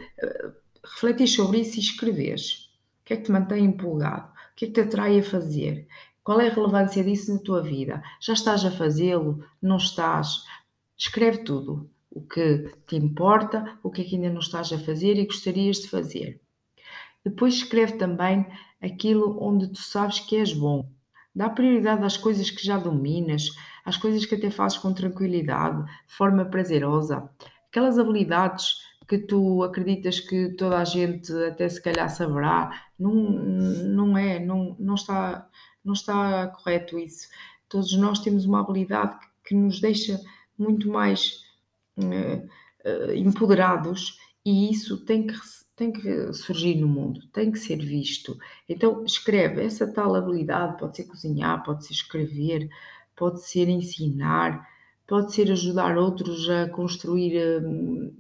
refletir 0.84 1.28
sobre 1.28 1.60
isso 1.60 1.76
e 1.76 1.80
escreves. 1.80 2.70
O 3.00 3.04
que 3.04 3.14
é 3.14 3.16
que 3.16 3.24
te 3.24 3.32
mantém 3.32 3.64
empolgado? 3.64 4.28
O 4.28 4.56
que 4.56 4.66
é 4.66 4.68
que 4.68 4.74
te 4.74 4.80
atrai 4.80 5.18
a 5.18 5.22
fazer? 5.22 5.88
Qual 6.22 6.40
é 6.40 6.48
a 6.48 6.52
relevância 6.52 7.02
disso 7.02 7.32
na 7.32 7.40
tua 7.40 7.62
vida? 7.62 8.02
Já 8.20 8.32
estás 8.32 8.64
a 8.64 8.70
fazê-lo? 8.70 9.44
Não 9.60 9.76
estás? 9.76 10.44
Escreve 10.96 11.38
tudo. 11.38 11.90
O 12.10 12.22
que 12.22 12.72
te 12.86 12.96
importa, 12.96 13.78
o 13.82 13.90
que 13.90 14.02
é 14.02 14.04
que 14.04 14.14
ainda 14.14 14.30
não 14.30 14.38
estás 14.38 14.72
a 14.72 14.78
fazer 14.78 15.18
e 15.18 15.26
gostarias 15.26 15.78
de 15.78 15.88
fazer. 15.88 16.40
Depois 17.24 17.54
escreve 17.54 17.94
também 17.94 18.46
aquilo 18.80 19.36
onde 19.42 19.68
tu 19.68 19.80
sabes 19.80 20.20
que 20.20 20.36
és 20.36 20.52
bom. 20.52 20.88
Dá 21.34 21.50
prioridade 21.50 22.04
às 22.04 22.16
coisas 22.16 22.50
que 22.50 22.64
já 22.64 22.78
dominas, 22.78 23.50
às 23.84 23.96
coisas 23.96 24.24
que 24.24 24.34
até 24.34 24.50
fazes 24.50 24.78
com 24.78 24.94
tranquilidade, 24.94 25.84
de 26.06 26.14
forma 26.14 26.44
prazerosa. 26.44 27.28
Aquelas 27.68 27.98
habilidades 27.98 28.76
que 29.08 29.18
tu 29.18 29.62
acreditas 29.62 30.20
que 30.20 30.50
toda 30.50 30.78
a 30.78 30.84
gente 30.84 31.32
até 31.44 31.68
se 31.68 31.80
calhar 31.80 32.08
saberá, 32.08 32.86
não, 32.98 33.14
não 33.14 34.18
é, 34.18 34.38
não, 34.38 34.76
não, 34.78 34.94
está, 34.94 35.48
não 35.84 35.92
está 35.92 36.48
correto 36.48 36.98
isso. 36.98 37.28
Todos 37.68 37.96
nós 37.96 38.18
temos 38.20 38.44
uma 38.44 38.60
habilidade 38.60 39.18
que, 39.18 39.26
que 39.48 39.54
nos 39.54 39.80
deixa 39.80 40.20
muito 40.58 40.88
mais 40.88 41.42
uh, 41.98 42.48
uh, 42.88 43.12
empoderados 43.14 44.18
e 44.44 44.70
isso 44.70 45.04
tem 45.04 45.26
que 45.26 45.34
tem 45.76 45.90
que 45.90 46.32
surgir 46.32 46.76
no 46.76 46.86
mundo, 46.86 47.20
tem 47.32 47.50
que 47.50 47.58
ser 47.58 47.78
visto. 47.78 48.38
Então, 48.68 49.04
escreve 49.04 49.64
essa 49.64 49.92
tal 49.92 50.14
habilidade, 50.14 50.78
pode 50.78 50.96
ser 50.96 51.04
cozinhar, 51.04 51.64
pode 51.64 51.84
ser 51.84 51.94
escrever, 51.94 52.68
pode 53.16 53.44
ser 53.44 53.68
ensinar, 53.68 54.68
pode 55.06 55.34
ser 55.34 55.50
ajudar 55.50 55.98
outros 55.98 56.48
a 56.48 56.68
construir 56.68 57.64
hum, 57.64 58.14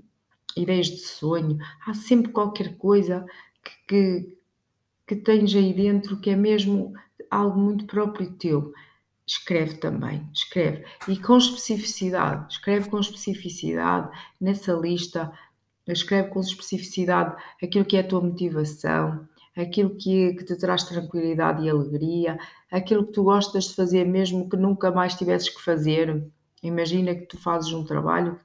ideias 0.56 0.88
de 0.88 0.98
sonho. 0.98 1.58
Há 1.86 1.94
sempre 1.94 2.32
qualquer 2.32 2.76
coisa 2.76 3.24
que, 3.62 3.72
que, 3.88 4.38
que 5.06 5.16
tens 5.16 5.54
aí 5.54 5.72
dentro 5.72 6.20
que 6.20 6.30
é 6.30 6.36
mesmo 6.36 6.92
algo 7.30 7.58
muito 7.58 7.86
próprio 7.86 8.32
teu. 8.32 8.72
Escreve 9.26 9.76
também, 9.76 10.28
escreve. 10.34 10.84
E 11.08 11.16
com 11.16 11.38
especificidade, 11.38 12.52
escreve 12.52 12.90
com 12.90 13.00
especificidade 13.00 14.10
nessa 14.40 14.72
lista 14.74 15.32
escreve 15.92 16.30
com 16.30 16.40
especificidade 16.40 17.36
aquilo 17.62 17.84
que 17.84 17.96
é 17.96 18.00
a 18.00 18.06
tua 18.06 18.20
motivação, 18.20 19.28
aquilo 19.56 19.96
que, 19.96 20.34
que 20.34 20.44
te 20.44 20.56
traz 20.56 20.84
tranquilidade 20.84 21.64
e 21.64 21.70
alegria, 21.70 22.38
aquilo 22.70 23.06
que 23.06 23.12
tu 23.12 23.24
gostas 23.24 23.64
de 23.64 23.74
fazer 23.74 24.04
mesmo 24.04 24.48
que 24.48 24.56
nunca 24.56 24.90
mais 24.90 25.14
tivesses 25.14 25.48
que 25.48 25.62
fazer. 25.62 26.26
Imagina 26.62 27.14
que 27.14 27.26
tu 27.26 27.36
fazes 27.36 27.72
um 27.72 27.84
trabalho 27.84 28.36
que, 28.36 28.40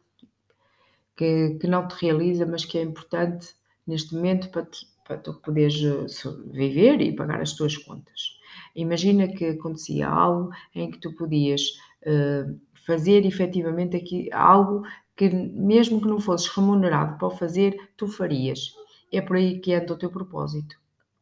que 1.59 1.67
não 1.67 1.87
te 1.87 1.93
realiza, 2.01 2.45
mas 2.45 2.65
que 2.65 2.77
é 2.77 2.81
importante 2.81 3.49
neste 3.85 4.15
momento 4.15 4.49
para, 4.49 4.65
te, 4.65 4.85
para 5.05 5.17
tu 5.17 5.33
poderes 5.41 5.75
eh, 5.83 6.29
viver 6.51 7.01
e 7.01 7.15
pagar 7.15 7.41
as 7.41 7.53
tuas 7.53 7.75
contas. 7.75 8.37
Imagina 8.75 9.27
que 9.27 9.45
acontecia 9.45 10.07
algo 10.07 10.49
em 10.73 10.89
que 10.91 10.99
tu 10.99 11.13
podias 11.15 11.61
uh, 12.05 12.59
fazer 12.85 13.25
efetivamente 13.25 13.97
aqui 13.97 14.29
algo 14.31 14.83
que 15.15 15.29
mesmo 15.29 15.99
que 16.01 16.07
não 16.07 16.19
fosses 16.19 16.47
remunerado 16.47 17.17
para 17.17 17.27
o 17.27 17.31
fazer, 17.31 17.77
tu 17.97 18.07
farias. 18.07 18.71
É 19.11 19.21
por 19.21 19.35
aí 19.35 19.59
que 19.59 19.73
entra 19.73 19.93
o 19.93 19.97
teu 19.97 20.09
propósito. 20.09 20.77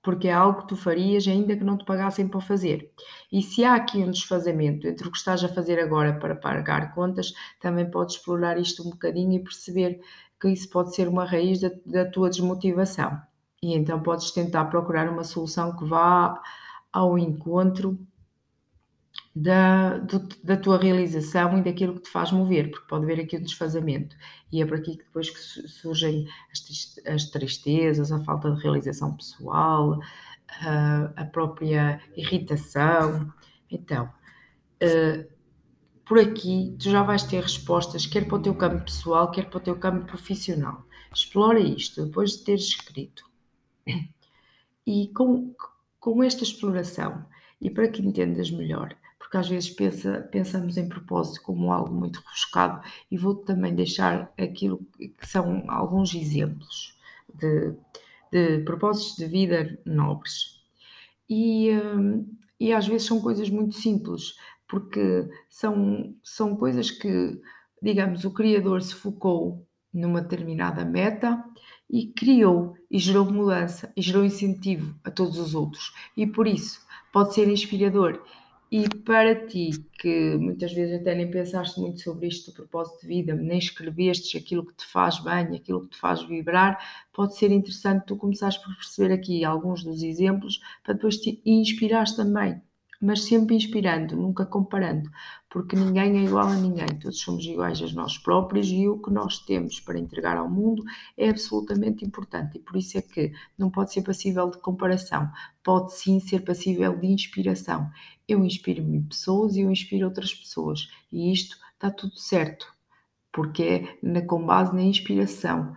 Porque 0.08 0.30
é 0.30 0.32
algo 0.32 0.62
que 0.62 0.70
tu 0.70 0.78
farias 0.78 1.28
ainda 1.28 1.54
que 1.54 1.66
não 1.66 1.78
te 1.78 1.84
pagassem 1.84 2.30
para 2.30 2.40
fazer. 2.40 2.94
E 3.30 3.42
se 3.44 3.66
há 3.66 3.76
aqui 3.76 3.98
um 3.98 4.10
desfazamento 4.10 4.88
entre 4.88 5.06
o 5.06 5.12
que 5.12 5.18
estás 5.18 5.44
a 5.44 5.50
fazer 5.50 5.78
agora 5.80 6.18
para 6.18 6.34
pagar 6.34 6.96
contas, 6.96 7.34
também 7.60 7.92
podes 7.92 8.16
explorar 8.16 8.58
isto 8.58 8.88
um 8.88 8.92
bocadinho 8.92 9.34
e 9.34 9.44
perceber 9.44 10.00
que 10.40 10.48
isso 10.48 10.70
pode 10.70 10.96
ser 10.96 11.10
uma 11.10 11.26
raiz 11.26 11.60
da, 11.60 11.72
da 11.86 12.10
tua 12.10 12.30
desmotivação. 12.30 13.22
E 13.62 13.76
então 13.76 14.02
podes 14.02 14.32
tentar 14.32 14.64
procurar 14.70 15.10
uma 15.10 15.26
solução 15.26 15.76
que 15.76 15.84
vá 15.84 16.42
ao 16.90 17.20
encontro 17.20 18.00
da, 19.42 19.98
do, 20.00 20.28
da 20.44 20.58
tua 20.58 20.78
realização 20.78 21.58
e 21.58 21.64
daquilo 21.64 21.96
que 21.96 22.02
te 22.02 22.10
faz 22.10 22.32
mover, 22.32 22.72
porque 22.72 22.88
pode 22.88 23.04
haver 23.04 23.20
aqui 23.20 23.38
um 23.38 23.42
desfazamento. 23.42 24.16
E 24.52 24.62
é 24.62 24.66
por 24.66 24.78
aqui 24.78 24.98
que 24.98 25.04
depois 25.04 25.30
que 25.30 25.40
surgem 25.68 26.28
as, 26.52 27.00
as 27.06 27.26
tristezas, 27.30 28.12
a 28.12 28.24
falta 28.24 28.52
de 28.52 28.62
realização 28.62 29.16
pessoal, 29.16 30.00
a, 30.62 31.12
a 31.16 31.26
própria 31.26 32.02
irritação. 32.16 33.32
Então, 33.70 34.10
uh, 34.84 35.28
por 36.06 36.20
aqui 36.20 36.76
tu 36.80 36.90
já 36.90 37.04
vais 37.04 37.24
ter 37.24 37.42
respostas, 37.42 38.08
quer 38.08 38.26
para 38.28 38.38
o 38.38 38.42
teu 38.42 38.56
campo 38.56 38.86
pessoal, 38.86 39.30
quer 39.30 39.50
para 39.50 39.58
o 39.58 39.62
teu 39.62 39.78
campo 39.78 40.08
profissional. 40.08 40.84
Explora 41.14 41.60
isto 41.60 42.06
depois 42.06 42.32
de 42.32 42.44
teres 42.44 42.64
escrito. 42.64 43.24
E 44.86 45.10
com, 45.10 45.54
com 46.00 46.24
esta 46.24 46.44
exploração, 46.44 47.26
e 47.60 47.70
para 47.70 47.90
que 47.90 48.02
entendas 48.02 48.50
melhor, 48.50 48.96
porque 49.28 49.38
às 49.40 49.50
vezes 49.50 49.70
pensa, 49.70 50.22
pensamos 50.32 50.78
em 50.78 50.88
propósito 50.88 51.42
como 51.44 51.74
algo 51.74 51.94
muito 51.94 52.22
rebuscado, 52.22 52.82
e 53.12 53.18
vou 53.18 53.36
também 53.36 53.76
deixar 53.76 54.32
aquilo 54.38 54.80
que 54.98 55.28
são 55.28 55.66
alguns 55.68 56.16
exemplos 56.16 56.98
de, 57.34 57.74
de 58.32 58.64
propósitos 58.64 59.18
de 59.18 59.26
vida 59.26 59.78
nobres. 59.86 60.62
E, 61.30 61.72
hum, 61.72 62.26
e 62.58 62.72
às 62.72 62.88
vezes 62.88 63.06
são 63.06 63.20
coisas 63.20 63.50
muito 63.50 63.76
simples, 63.76 64.38
porque 64.66 65.28
são, 65.50 66.16
são 66.24 66.56
coisas 66.56 66.90
que, 66.90 67.38
digamos, 67.82 68.24
o 68.24 68.32
Criador 68.32 68.82
se 68.82 68.96
focou 68.96 69.68
numa 69.94 70.22
determinada 70.22 70.86
meta 70.86 71.44
e 71.90 72.08
criou 72.14 72.78
e 72.90 72.98
gerou 72.98 73.26
mudança 73.26 73.92
e 73.94 74.02
gerou 74.02 74.24
incentivo 74.24 74.96
a 75.04 75.12
todos 75.12 75.38
os 75.38 75.54
outros. 75.54 75.94
E 76.16 76.26
por 76.26 76.48
isso 76.48 76.88
pode 77.12 77.34
ser 77.34 77.50
inspirador 77.50 78.24
e 78.72 78.88
para 78.90 79.48
ti, 79.48 79.72
que 80.00 80.36
muitas 80.36 80.74
vezes 80.74 81.00
até 81.00 81.16
nem 81.16 81.32
pensaste 81.32 81.80
muito 81.80 82.02
sobre 82.02 82.28
isto, 82.28 82.52
do 82.52 82.56
propósito 82.56 83.02
de 83.02 83.08
vida, 83.08 83.34
nem 83.34 83.58
escrevestes 83.58 84.42
aquilo 84.42 84.66
que 84.66 84.76
te 84.76 84.86
faz 84.86 85.20
bem, 85.20 85.56
aquilo 85.56 85.82
que 85.82 85.90
te 85.90 85.98
faz 85.98 86.22
vibrar, 86.28 86.78
pode 87.14 87.38
ser 87.38 87.52
interessante 87.52 88.06
tu 88.06 88.18
começares 88.18 88.58
por 88.58 88.76
perceber 88.76 89.14
aqui 89.14 89.46
alguns 89.46 89.84
dos 89.84 90.04
exemplos 90.04 90.60
para 90.84 90.94
depois 90.94 91.18
te 91.18 91.42
inspirares 91.46 92.14
também. 92.14 92.62
Mas 93.00 93.26
sempre 93.26 93.56
inspirando, 93.56 94.16
nunca 94.16 94.44
comparando, 94.44 95.08
porque 95.52 95.76
ninguém 95.76 96.18
é 96.18 96.24
igual 96.24 96.48
a 96.48 96.56
ninguém, 96.56 96.88
todos 97.00 97.20
somos 97.20 97.46
iguais 97.46 97.80
a 97.80 97.88
nós 97.94 98.18
próprios 98.18 98.68
e 98.70 98.88
o 98.88 99.00
que 99.00 99.12
nós 99.12 99.38
temos 99.38 99.80
para 99.80 100.00
entregar 100.00 100.36
ao 100.36 100.50
mundo 100.50 100.84
é 101.16 101.30
absolutamente 101.30 102.04
importante. 102.04 102.58
E 102.58 102.60
por 102.60 102.76
isso 102.76 102.98
é 102.98 103.02
que 103.04 103.32
não 103.56 103.70
pode 103.70 103.94
ser 103.94 104.02
passível 104.02 104.50
de 104.50 104.58
comparação, 104.58 105.30
pode 105.64 105.94
sim 105.94 106.20
ser 106.20 106.44
passível 106.44 106.98
de 106.98 107.06
inspiração. 107.06 107.88
Eu 108.28 108.44
inspiro-me 108.44 109.02
pessoas 109.04 109.56
e 109.56 109.62
eu 109.62 109.72
inspiro 109.72 110.06
outras 110.06 110.34
pessoas 110.34 110.90
e 111.12 111.32
isto 111.32 111.56
está 111.74 111.90
tudo 111.90 112.18
certo, 112.18 112.74
porque 113.32 113.64
é 113.64 113.98
na, 114.02 114.22
com 114.22 114.46
base 114.46 114.76
na 114.76 114.84
inspiração. 114.84 115.76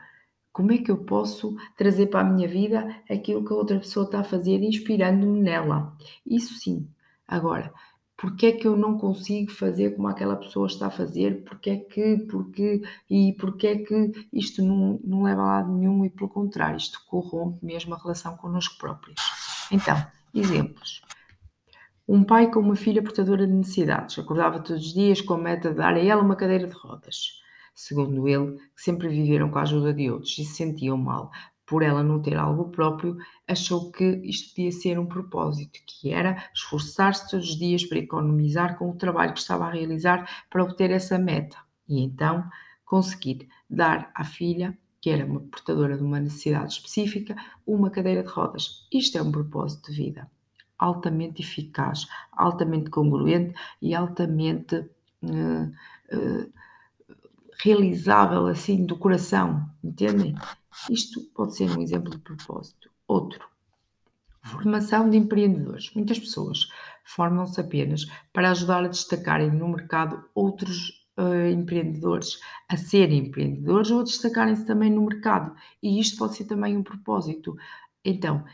Como 0.53 0.73
é 0.73 0.79
que 0.79 0.91
eu 0.91 0.99
posso 1.05 1.57
trazer 1.77 2.07
para 2.07 2.21
a 2.21 2.31
minha 2.31 2.49
vida 2.49 3.03
aquilo 3.09 3.45
que 3.45 3.53
a 3.53 3.57
outra 3.57 3.79
pessoa 3.79 4.05
está 4.05 4.21
a 4.21 4.25
fazer, 4.25 4.63
inspirando-me 4.63 5.41
nela? 5.41 5.97
Isso 6.27 6.55
sim, 6.55 6.89
Agora, 7.31 7.73
porque 8.17 8.47
é 8.47 8.53
que 8.53 8.67
eu 8.67 8.77
não 8.77 8.99
consigo 8.99 9.53
fazer 9.53 9.95
como 9.95 10.09
aquela 10.09 10.35
pessoa 10.35 10.67
está 10.67 10.89
a 10.89 10.91
fazer? 10.91 11.45
Porque 11.45 11.71
é 11.71 11.77
que, 11.77 12.19
porque, 12.29 12.83
e 13.09 13.33
porque 13.35 13.69
é 13.69 13.79
que 13.79 14.27
isto 14.33 14.61
não, 14.65 14.99
não 15.05 15.23
leva 15.23 15.43
a 15.43 15.47
lado 15.47 15.73
nenhum 15.73 16.05
e 16.05 16.11
pelo 16.11 16.29
contrário, 16.29 16.77
isto 16.77 17.01
corrompe 17.07 17.65
mesmo 17.65 17.95
a 17.95 17.99
relação 17.99 18.37
connosco 18.37 18.77
próprios. 18.79 19.21
Então, 19.71 19.97
exemplos. 20.35 21.03
Um 22.13 22.25
pai 22.25 22.51
com 22.51 22.59
uma 22.59 22.75
filha 22.75 23.01
portadora 23.01 23.47
de 23.47 23.53
necessidades 23.53 24.19
acordava 24.19 24.59
todos 24.59 24.85
os 24.85 24.93
dias 24.93 25.21
com 25.21 25.35
a 25.35 25.39
meta 25.39 25.71
de 25.71 25.77
dar 25.77 25.95
a 25.95 26.05
ela 26.05 26.21
uma 26.21 26.35
cadeira 26.35 26.67
de 26.67 26.75
rodas. 26.75 27.41
Segundo 27.73 28.27
ele, 28.27 28.57
que 28.75 28.83
sempre 28.83 29.09
viveram 29.09 29.49
com 29.49 29.61
a 29.61 29.63
ajuda 29.63 29.95
de 29.95 30.11
outros 30.11 30.33
e 30.33 30.45
se 30.45 30.57
sentiam 30.57 30.97
mal, 30.97 31.31
por 31.65 31.85
ela 31.85 32.03
não 32.03 32.21
ter 32.21 32.37
algo 32.37 32.69
próprio, 32.71 33.17
achou 33.47 33.93
que 33.93 34.21
isto 34.25 34.49
podia 34.49 34.73
ser 34.73 34.99
um 34.99 35.07
propósito, 35.07 35.79
que 35.87 36.11
era 36.11 36.51
esforçar-se 36.53 37.31
todos 37.31 37.51
os 37.51 37.57
dias 37.57 37.85
para 37.85 37.99
economizar 37.99 38.77
com 38.77 38.91
o 38.91 38.97
trabalho 38.97 39.33
que 39.33 39.39
estava 39.39 39.67
a 39.67 39.71
realizar 39.71 40.29
para 40.51 40.65
obter 40.65 40.91
essa 40.91 41.17
meta 41.17 41.59
e 41.89 42.03
então 42.03 42.43
conseguir 42.85 43.47
dar 43.71 44.11
à 44.17 44.25
filha, 44.25 44.77
que 45.01 45.11
era 45.11 45.25
uma 45.25 45.43
portadora 45.43 45.97
de 45.97 46.03
uma 46.03 46.19
necessidade 46.19 46.73
específica, 46.73 47.37
uma 47.65 47.89
cadeira 47.89 48.25
de 48.25 48.31
rodas. 48.31 48.89
Isto 48.93 49.17
é 49.17 49.23
um 49.23 49.31
propósito 49.31 49.93
de 49.93 49.97
vida 49.97 50.29
altamente 50.81 51.43
eficaz, 51.43 52.07
altamente 52.33 52.91
congruente 52.91 53.55
e 53.81 53.95
altamente 53.95 54.77
uh, 55.23 55.73
uh, 56.13 56.53
realizável 57.63 58.47
assim 58.47 58.85
do 58.87 58.97
coração, 58.97 59.69
entendem? 59.85 60.35
Isto 60.89 61.21
pode 61.35 61.55
ser 61.55 61.71
um 61.71 61.83
exemplo 61.83 62.11
de 62.11 62.19
propósito. 62.19 62.91
Outro, 63.07 63.47
formação 64.43 65.11
de 65.11 65.19
empreendedores. 65.19 65.93
Muitas 65.95 66.19
pessoas 66.19 66.69
formam-se 67.05 67.61
apenas 67.61 68.07
para 68.33 68.51
ajudar 68.51 68.85
a 68.85 68.89
destacarem 68.89 69.51
no 69.51 69.69
mercado 69.69 70.25
outros 70.35 71.07
uh, 71.19 71.51
empreendedores 71.51 72.41
a 72.69 72.77
serem 72.77 73.27
empreendedores 73.27 73.91
ou 73.91 74.01
a 74.01 74.05
destacarem-se 74.05 74.65
também 74.65 74.91
no 74.91 75.05
mercado. 75.05 75.55
E 75.83 76.01
isto 76.01 76.17
pode 76.17 76.37
ser 76.37 76.45
também 76.45 76.77
um 76.77 76.83
propósito. 76.83 77.57
Então, 78.03 78.45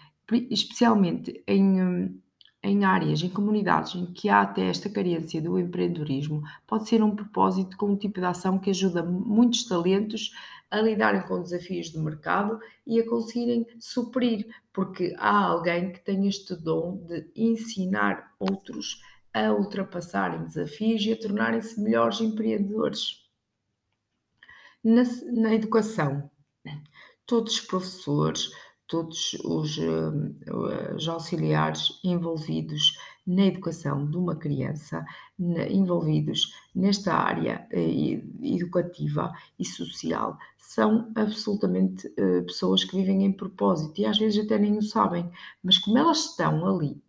especialmente 0.50 1.42
em. 1.47 1.83
Um, 1.83 2.21
em 2.62 2.85
áreas, 2.85 3.23
em 3.23 3.28
comunidades 3.28 3.95
em 3.95 4.06
que 4.06 4.28
há 4.28 4.40
até 4.40 4.62
esta 4.62 4.90
carência 4.90 5.40
do 5.40 5.56
empreendedorismo, 5.56 6.42
pode 6.66 6.88
ser 6.88 7.00
um 7.00 7.14
propósito 7.14 7.76
com 7.76 7.90
um 7.92 7.97
tipo 7.97 8.18
de 8.18 8.26
ação 8.26 8.59
que 8.59 8.71
ajuda 8.71 9.04
muitos 9.04 9.64
talentos 9.64 10.33
a 10.68 10.80
lidarem 10.80 11.23
com 11.23 11.40
desafios 11.40 11.90
do 11.90 12.02
mercado 12.02 12.59
e 12.85 12.99
a 12.99 13.09
conseguirem 13.09 13.66
suprir, 13.78 14.47
porque 14.73 15.14
há 15.18 15.45
alguém 15.45 15.92
que 15.92 16.00
tem 16.00 16.26
este 16.26 16.56
dom 16.56 16.97
de 17.06 17.30
ensinar 17.37 18.35
outros 18.38 19.00
a 19.33 19.52
ultrapassarem 19.52 20.45
desafios 20.45 21.04
e 21.04 21.12
a 21.12 21.16
tornarem-se 21.16 21.80
melhores 21.80 22.21
empreendedores. 22.21 23.25
Na, 24.83 25.02
na 25.33 25.54
educação, 25.54 26.30
todos 27.26 27.54
os 27.54 27.61
professores, 27.61 28.50
todos 28.87 29.35
os, 29.45 29.78
eh, 29.78 30.95
os 30.95 31.09
auxiliares 31.09 32.00
envolvidos 32.05 32.97
na 33.26 33.47
educação 33.47 34.09
de 34.09 34.16
uma 34.16 34.37
criança, 34.37 35.05
envolvidos 35.69 36.55
nesta 36.75 37.12
área 37.12 37.66
eh, 37.73 38.23
educativa 38.40 39.33
e 39.59 39.64
social, 39.64 40.38
são 40.57 41.11
absolutamente 41.16 42.12
eh, 42.16 42.43
pessoas 42.43 42.85
que 42.85 42.97
vivem 42.97 43.25
em 43.25 43.33
propósito 43.33 44.00
e 44.00 44.07
às 44.07 44.19
vezes 44.19 44.45
até 44.45 44.59
nem 44.59 44.78
o 44.78 44.83
sabem, 44.83 45.28
mas 45.62 45.78
como 45.78 45.99
elas 45.99 46.31
estão 46.31 46.64
ali 46.66 47.02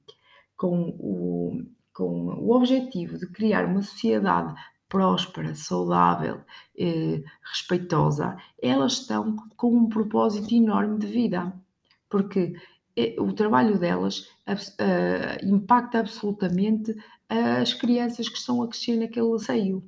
com 0.55 0.89
o, 0.99 1.63
com 1.93 2.29
o 2.39 2.51
objetivo 2.55 3.17
de 3.19 3.27
criar 3.27 3.65
uma 3.65 3.83
sociedade 3.83 4.55
próspera, 4.89 5.53
saudável, 5.53 6.41
eh, 6.77 7.21
respeitosa, 7.43 8.37
elas 8.61 8.93
estão 8.93 9.35
com 9.55 9.75
um 9.75 9.89
propósito 9.89 10.53
enorme 10.53 10.97
de 10.97 11.07
vida 11.07 11.53
porque 12.09 12.55
é, 12.95 13.15
o 13.19 13.31
trabalho 13.33 13.77
delas 13.77 14.29
uh, 14.47 15.45
impacta 15.45 15.99
absolutamente 15.99 16.95
as 17.29 17.73
crianças 17.73 18.29
que 18.29 18.37
estão 18.37 18.63
a 18.63 18.67
crescer 18.67 18.95
naquele 18.95 19.37
seio. 19.39 19.83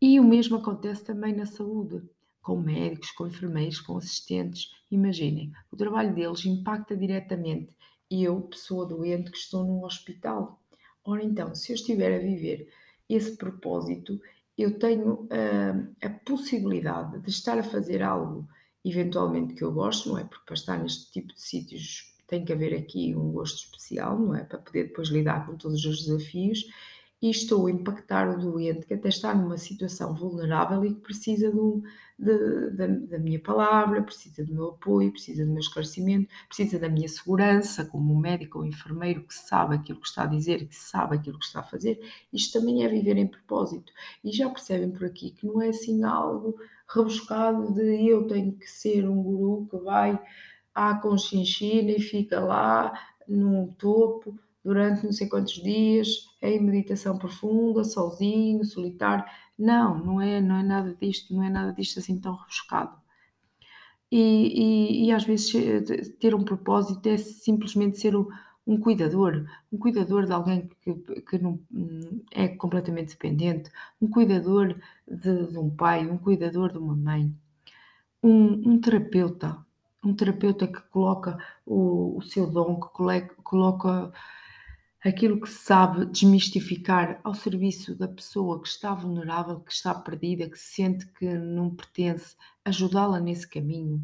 E 0.00 0.18
o 0.18 0.24
mesmo 0.24 0.56
acontece 0.56 1.04
também 1.04 1.34
na 1.34 1.44
saúde, 1.44 2.02
com 2.40 2.56
médicos, 2.56 3.10
com 3.10 3.26
enfermeiros, 3.26 3.80
com 3.80 3.98
assistentes. 3.98 4.72
Imaginem, 4.90 5.52
o 5.70 5.76
trabalho 5.76 6.14
deles 6.14 6.46
impacta 6.46 6.96
diretamente 6.96 7.74
eu, 8.10 8.40
pessoa 8.42 8.86
doente, 8.86 9.30
que 9.30 9.36
estou 9.36 9.64
num 9.64 9.84
hospital. 9.84 10.60
Ora 11.04 11.22
então, 11.22 11.54
se 11.54 11.72
eu 11.72 11.74
estiver 11.74 12.14
a 12.16 12.22
viver 12.22 12.68
esse 13.08 13.36
propósito, 13.36 14.20
eu 14.56 14.78
tenho 14.78 15.12
uh, 15.24 15.94
a 16.02 16.10
possibilidade 16.24 17.20
de 17.20 17.30
estar 17.30 17.58
a 17.58 17.62
fazer 17.62 18.02
algo 18.02 18.48
eventualmente 18.90 19.54
que 19.54 19.62
eu 19.62 19.72
gosto, 19.72 20.08
não 20.08 20.18
é? 20.18 20.24
Porque 20.24 20.44
para 20.44 20.54
estar 20.54 20.78
neste 20.78 21.10
tipo 21.10 21.32
de 21.32 21.40
sítios 21.40 22.12
tem 22.26 22.44
que 22.44 22.52
haver 22.52 22.74
aqui 22.74 23.14
um 23.16 23.32
gosto 23.32 23.64
especial, 23.64 24.18
não 24.18 24.34
é? 24.34 24.44
Para 24.44 24.58
poder 24.58 24.84
depois 24.84 25.08
lidar 25.08 25.46
com 25.46 25.56
todos 25.56 25.84
os 25.84 26.04
desafios 26.04 26.64
e 27.20 27.30
estou 27.30 27.66
a 27.66 27.70
impactar 27.70 28.28
o 28.28 28.38
doente 28.38 28.86
que 28.86 28.94
até 28.94 29.08
está 29.08 29.34
numa 29.34 29.58
situação 29.58 30.14
vulnerável 30.14 30.84
e 30.84 30.94
que 30.94 31.00
precisa 31.00 31.50
de, 32.18 32.70
de, 32.70 33.06
da 33.06 33.18
minha 33.18 33.40
palavra, 33.40 34.02
precisa 34.02 34.44
do 34.44 34.54
meu 34.54 34.68
apoio, 34.68 35.10
precisa 35.10 35.44
do 35.44 35.50
meu 35.50 35.60
esclarecimento, 35.60 36.28
precisa 36.46 36.78
da 36.78 36.88
minha 36.88 37.08
segurança 37.08 37.84
como 37.84 38.18
médico 38.18 38.58
ou 38.58 38.64
enfermeiro 38.64 39.24
que 39.24 39.34
sabe 39.34 39.74
aquilo 39.74 40.00
que 40.00 40.06
está 40.06 40.22
a 40.22 40.26
dizer, 40.26 40.66
que 40.68 40.76
sabe 40.76 41.16
aquilo 41.16 41.38
que 41.38 41.44
está 41.44 41.60
a 41.60 41.64
fazer. 41.64 42.00
Isto 42.32 42.60
também 42.60 42.84
é 42.84 42.88
viver 42.88 43.16
em 43.16 43.26
propósito. 43.26 43.92
E 44.22 44.30
já 44.30 44.48
percebem 44.48 44.90
por 44.90 45.04
aqui 45.04 45.32
que 45.32 45.46
não 45.46 45.60
é 45.60 45.68
assim 45.70 46.04
algo 46.04 46.56
rebuscado 46.88 47.74
de 47.74 48.08
eu 48.08 48.26
tenho 48.28 48.52
que 48.52 48.66
ser 48.66 49.08
um 49.08 49.22
guru 49.22 49.66
que 49.70 49.76
vai 49.78 50.18
à 50.74 50.94
conchinchina 50.94 51.90
e 51.90 52.00
fica 52.00 52.38
lá 52.40 52.92
no 53.26 53.72
topo 53.76 54.38
durante 54.68 55.02
não 55.02 55.12
sei 55.12 55.26
quantos 55.26 55.54
dias, 55.54 56.08
em 56.42 56.60
meditação 56.62 57.16
profunda, 57.16 57.82
sozinho, 57.84 58.62
solitário. 58.66 59.24
Não, 59.58 59.96
não 60.04 60.20
é, 60.20 60.42
não 60.42 60.56
é 60.56 60.62
nada 60.62 60.94
disto, 61.00 61.34
não 61.34 61.42
é 61.42 61.48
nada 61.48 61.72
disto 61.72 61.98
assim 61.98 62.20
tão 62.20 62.34
rebuscado. 62.34 62.94
E, 64.12 64.20
e, 64.20 65.06
e 65.06 65.12
às 65.12 65.24
vezes 65.24 65.54
eh, 65.54 66.02
ter 66.20 66.34
um 66.34 66.44
propósito 66.44 67.06
é 67.08 67.16
simplesmente 67.16 67.98
ser 67.98 68.14
um 68.14 68.78
cuidador, 68.78 69.46
um 69.72 69.78
cuidador 69.78 70.26
de 70.26 70.32
alguém 70.32 70.68
que, 70.82 70.94
que 71.22 71.38
não 71.38 71.58
é 72.30 72.48
completamente 72.48 73.12
dependente, 73.12 73.70
um 74.02 74.08
cuidador 74.08 74.76
de, 75.06 75.46
de 75.46 75.58
um 75.58 75.70
pai, 75.70 76.06
um 76.06 76.18
cuidador 76.18 76.72
de 76.72 76.78
uma 76.78 76.94
mãe, 76.94 77.34
um, 78.22 78.72
um 78.72 78.78
terapeuta, 78.78 79.56
um 80.04 80.14
terapeuta 80.14 80.66
que 80.66 80.80
coloca 80.90 81.38
o, 81.64 82.18
o 82.18 82.22
seu 82.22 82.46
dom, 82.46 82.78
que 82.78 82.88
coloca, 82.88 83.34
coloca 83.42 84.12
aquilo 85.04 85.40
que 85.40 85.48
sabe 85.48 86.06
desmistificar 86.06 87.20
ao 87.22 87.34
serviço 87.34 87.94
da 87.96 88.08
pessoa 88.08 88.60
que 88.60 88.68
está 88.68 88.94
vulnerável, 88.94 89.60
que 89.60 89.72
está 89.72 89.94
perdida, 89.94 90.50
que 90.50 90.58
sente 90.58 91.06
que 91.12 91.34
não 91.34 91.74
pertence, 91.74 92.36
ajudá-la 92.64 93.20
nesse 93.20 93.48
caminho. 93.48 94.02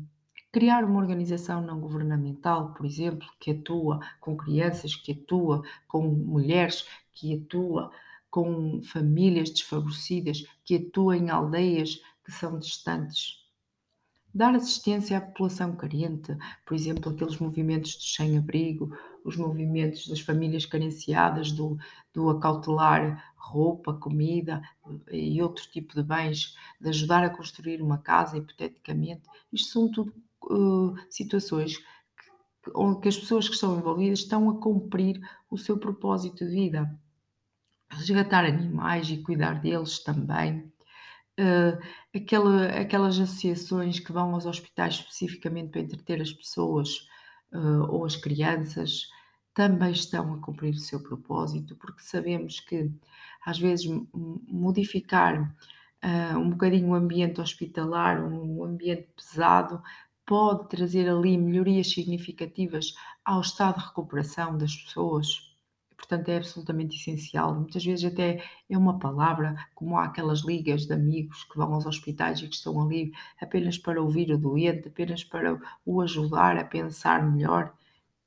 Criar 0.52 0.84
uma 0.84 1.00
organização 1.00 1.60
não 1.60 1.80
governamental, 1.80 2.72
por 2.74 2.86
exemplo, 2.86 3.28
que 3.40 3.50
atua 3.50 3.98
com 4.20 4.36
crianças, 4.36 4.94
que 4.94 5.12
atua 5.12 5.62
com 5.88 6.02
mulheres, 6.02 6.86
que 7.12 7.34
atua 7.34 7.90
com 8.30 8.80
famílias 8.82 9.50
desfavorecidas, 9.50 10.44
que 10.64 10.76
atua 10.76 11.16
em 11.16 11.28
aldeias 11.28 12.00
que 12.24 12.32
são 12.32 12.58
distantes 12.58 13.43
dar 14.34 14.54
assistência 14.54 15.16
à 15.16 15.20
população 15.20 15.76
carente, 15.76 16.36
por 16.66 16.74
exemplo, 16.74 17.12
aqueles 17.12 17.38
movimentos 17.38 17.94
do 17.94 18.02
sem-abrigo, 18.02 18.90
os 19.24 19.36
movimentos 19.36 20.08
das 20.08 20.20
famílias 20.20 20.66
carenciadas, 20.66 21.52
do, 21.52 21.78
do 22.12 22.28
acautelar 22.28 23.32
roupa, 23.36 23.94
comida 23.94 24.60
e 25.10 25.40
outro 25.40 25.70
tipo 25.70 25.94
de 25.94 26.02
bens, 26.02 26.56
de 26.80 26.88
ajudar 26.88 27.22
a 27.22 27.30
construir 27.30 27.80
uma 27.80 27.98
casa, 27.98 28.36
hipoteticamente. 28.36 29.22
Isto 29.52 29.72
são 29.72 29.90
tudo 29.90 30.12
uh, 30.50 30.96
situações 31.08 31.78
que, 31.78 32.70
onde 32.74 33.08
as 33.08 33.16
pessoas 33.16 33.46
que 33.46 33.54
estão 33.54 33.78
envolvidas 33.78 34.20
estão 34.20 34.50
a 34.50 34.60
cumprir 34.60 35.20
o 35.48 35.56
seu 35.56 35.78
propósito 35.78 36.44
de 36.44 36.50
vida. 36.50 36.98
Resgatar 37.88 38.44
animais 38.44 39.08
e 39.10 39.18
cuidar 39.18 39.60
deles 39.60 40.00
também 40.00 40.72
uh, 41.40 41.78
aquela, 42.14 42.66
aquelas 42.66 43.18
associações 43.18 43.98
que 43.98 44.12
vão 44.12 44.34
aos 44.34 44.46
hospitais 44.46 44.94
especificamente 44.94 45.70
para 45.70 45.80
entreter 45.80 46.20
as 46.20 46.32
pessoas 46.32 47.06
uh, 47.52 47.84
ou 47.90 48.04
as 48.04 48.16
crianças 48.16 49.08
também 49.52 49.92
estão 49.92 50.34
a 50.34 50.38
cumprir 50.40 50.74
o 50.74 50.78
seu 50.78 51.00
propósito, 51.00 51.76
porque 51.76 52.02
sabemos 52.02 52.58
que 52.60 52.90
às 53.46 53.58
vezes 53.58 53.86
modificar 54.12 55.54
uh, 56.04 56.38
um 56.38 56.50
bocadinho 56.50 56.88
o 56.88 56.94
ambiente 56.94 57.40
hospitalar, 57.40 58.24
um 58.24 58.64
ambiente 58.64 59.08
pesado, 59.16 59.80
pode 60.26 60.68
trazer 60.68 61.08
ali 61.08 61.38
melhorias 61.38 61.90
significativas 61.90 62.94
ao 63.24 63.40
estado 63.40 63.78
de 63.78 63.86
recuperação 63.86 64.58
das 64.58 64.74
pessoas 64.74 65.53
portanto 66.04 66.28
é 66.28 66.37
absolutamente 66.37 66.96
essencial. 66.96 67.54
Muitas 67.54 67.84
vezes 67.84 68.04
até 68.04 68.44
é 68.68 68.76
uma 68.76 68.99
palavra, 68.99 69.56
como 69.75 69.96
há 69.96 70.04
aquelas 70.04 70.40
ligas 70.40 70.87
de 70.87 70.92
amigos 70.92 71.44
que 71.44 71.56
vão 71.56 71.73
aos 71.73 71.87
hospitais 71.87 72.40
e 72.40 72.49
que 72.49 72.54
estão 72.54 72.80
ali 72.80 73.12
apenas 73.40 73.78
para 73.78 74.02
ouvir 74.02 74.30
o 74.30 74.38
doente, 74.38 74.88
apenas 74.88 75.25
para 75.25 75.58
o 75.84 76.00
ajudar 76.00 76.56
a 76.56 76.64
pensar 76.64 77.25
melhor. 77.25 77.75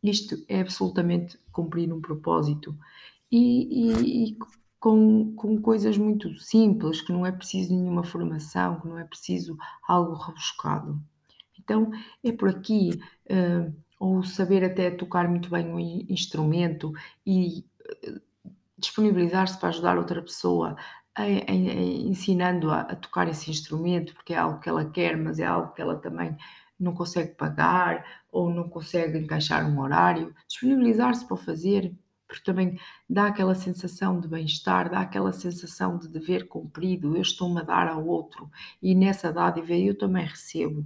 Isto 0.01 0.43
é 0.47 0.61
absolutamente 0.61 1.39
cumprir 1.51 1.91
um 1.93 2.01
propósito. 2.01 2.77
E, 3.31 3.91
e, 3.91 4.29
e 4.31 4.37
com, 4.79 5.33
com 5.35 5.61
coisas 5.61 5.97
muito 5.97 6.33
simples, 6.35 7.01
que 7.01 7.11
não 7.11 7.25
é 7.25 7.31
preciso 7.31 7.75
nenhuma 7.75 8.03
formação, 8.03 8.79
que 8.79 8.87
não 8.87 8.97
é 8.97 9.03
preciso 9.03 9.57
algo 9.87 10.13
rebuscado. 10.13 10.99
Então 11.59 11.91
é 12.23 12.31
por 12.31 12.49
aqui. 12.49 12.99
Uh, 13.29 13.86
ou 13.99 14.23
saber 14.23 14.63
até 14.63 14.91
tocar 14.91 15.27
muito 15.27 15.49
bem 15.49 15.67
um 15.67 15.79
instrumento 15.79 16.93
e 17.25 17.65
eh, 18.03 18.19
disponibilizar-se 18.77 19.59
para 19.59 19.69
ajudar 19.69 19.97
outra 19.97 20.21
pessoa, 20.21 20.75
ensinando 22.05 22.71
a, 22.71 22.83
tocar 22.95 23.27
esse 23.27 23.49
instrumento, 23.49 24.13
porque 24.13 24.33
é 24.33 24.37
algo 24.37 24.59
que 24.59 24.69
ela 24.69 24.85
quer, 24.85 25.17
mas 25.17 25.39
é 25.39 25.45
algo 25.45 25.73
que 25.73 25.81
ela 25.81 25.95
também 25.97 26.37
não 26.79 26.93
consegue 26.93 27.33
pagar 27.33 28.05
ou 28.31 28.51
não 28.51 28.69
consegue 28.69 29.17
encaixar 29.17 29.67
um 29.67 29.79
horário, 29.79 30.33
disponibilizar-se 30.47 31.25
para 31.25 31.37
fazer, 31.37 31.91
porque 32.27 32.43
também 32.43 32.79
dá 33.09 33.27
aquela 33.27 33.55
sensação 33.55 34.19
de 34.19 34.27
bem-estar, 34.27 34.91
dá 34.91 34.99
aquela 34.99 35.31
sensação 35.31 35.97
de 35.97 36.07
dever 36.07 36.47
cumprido, 36.47 37.15
eu 37.15 37.21
estou-me 37.21 37.61
a 37.61 37.63
dar 37.63 37.87
ao 37.87 38.05
outro 38.05 38.51
e 38.81 38.93
nessa 38.93 39.31
dádiva 39.31 39.73
eu 39.73 39.97
também 39.97 40.25
recebo. 40.25 40.85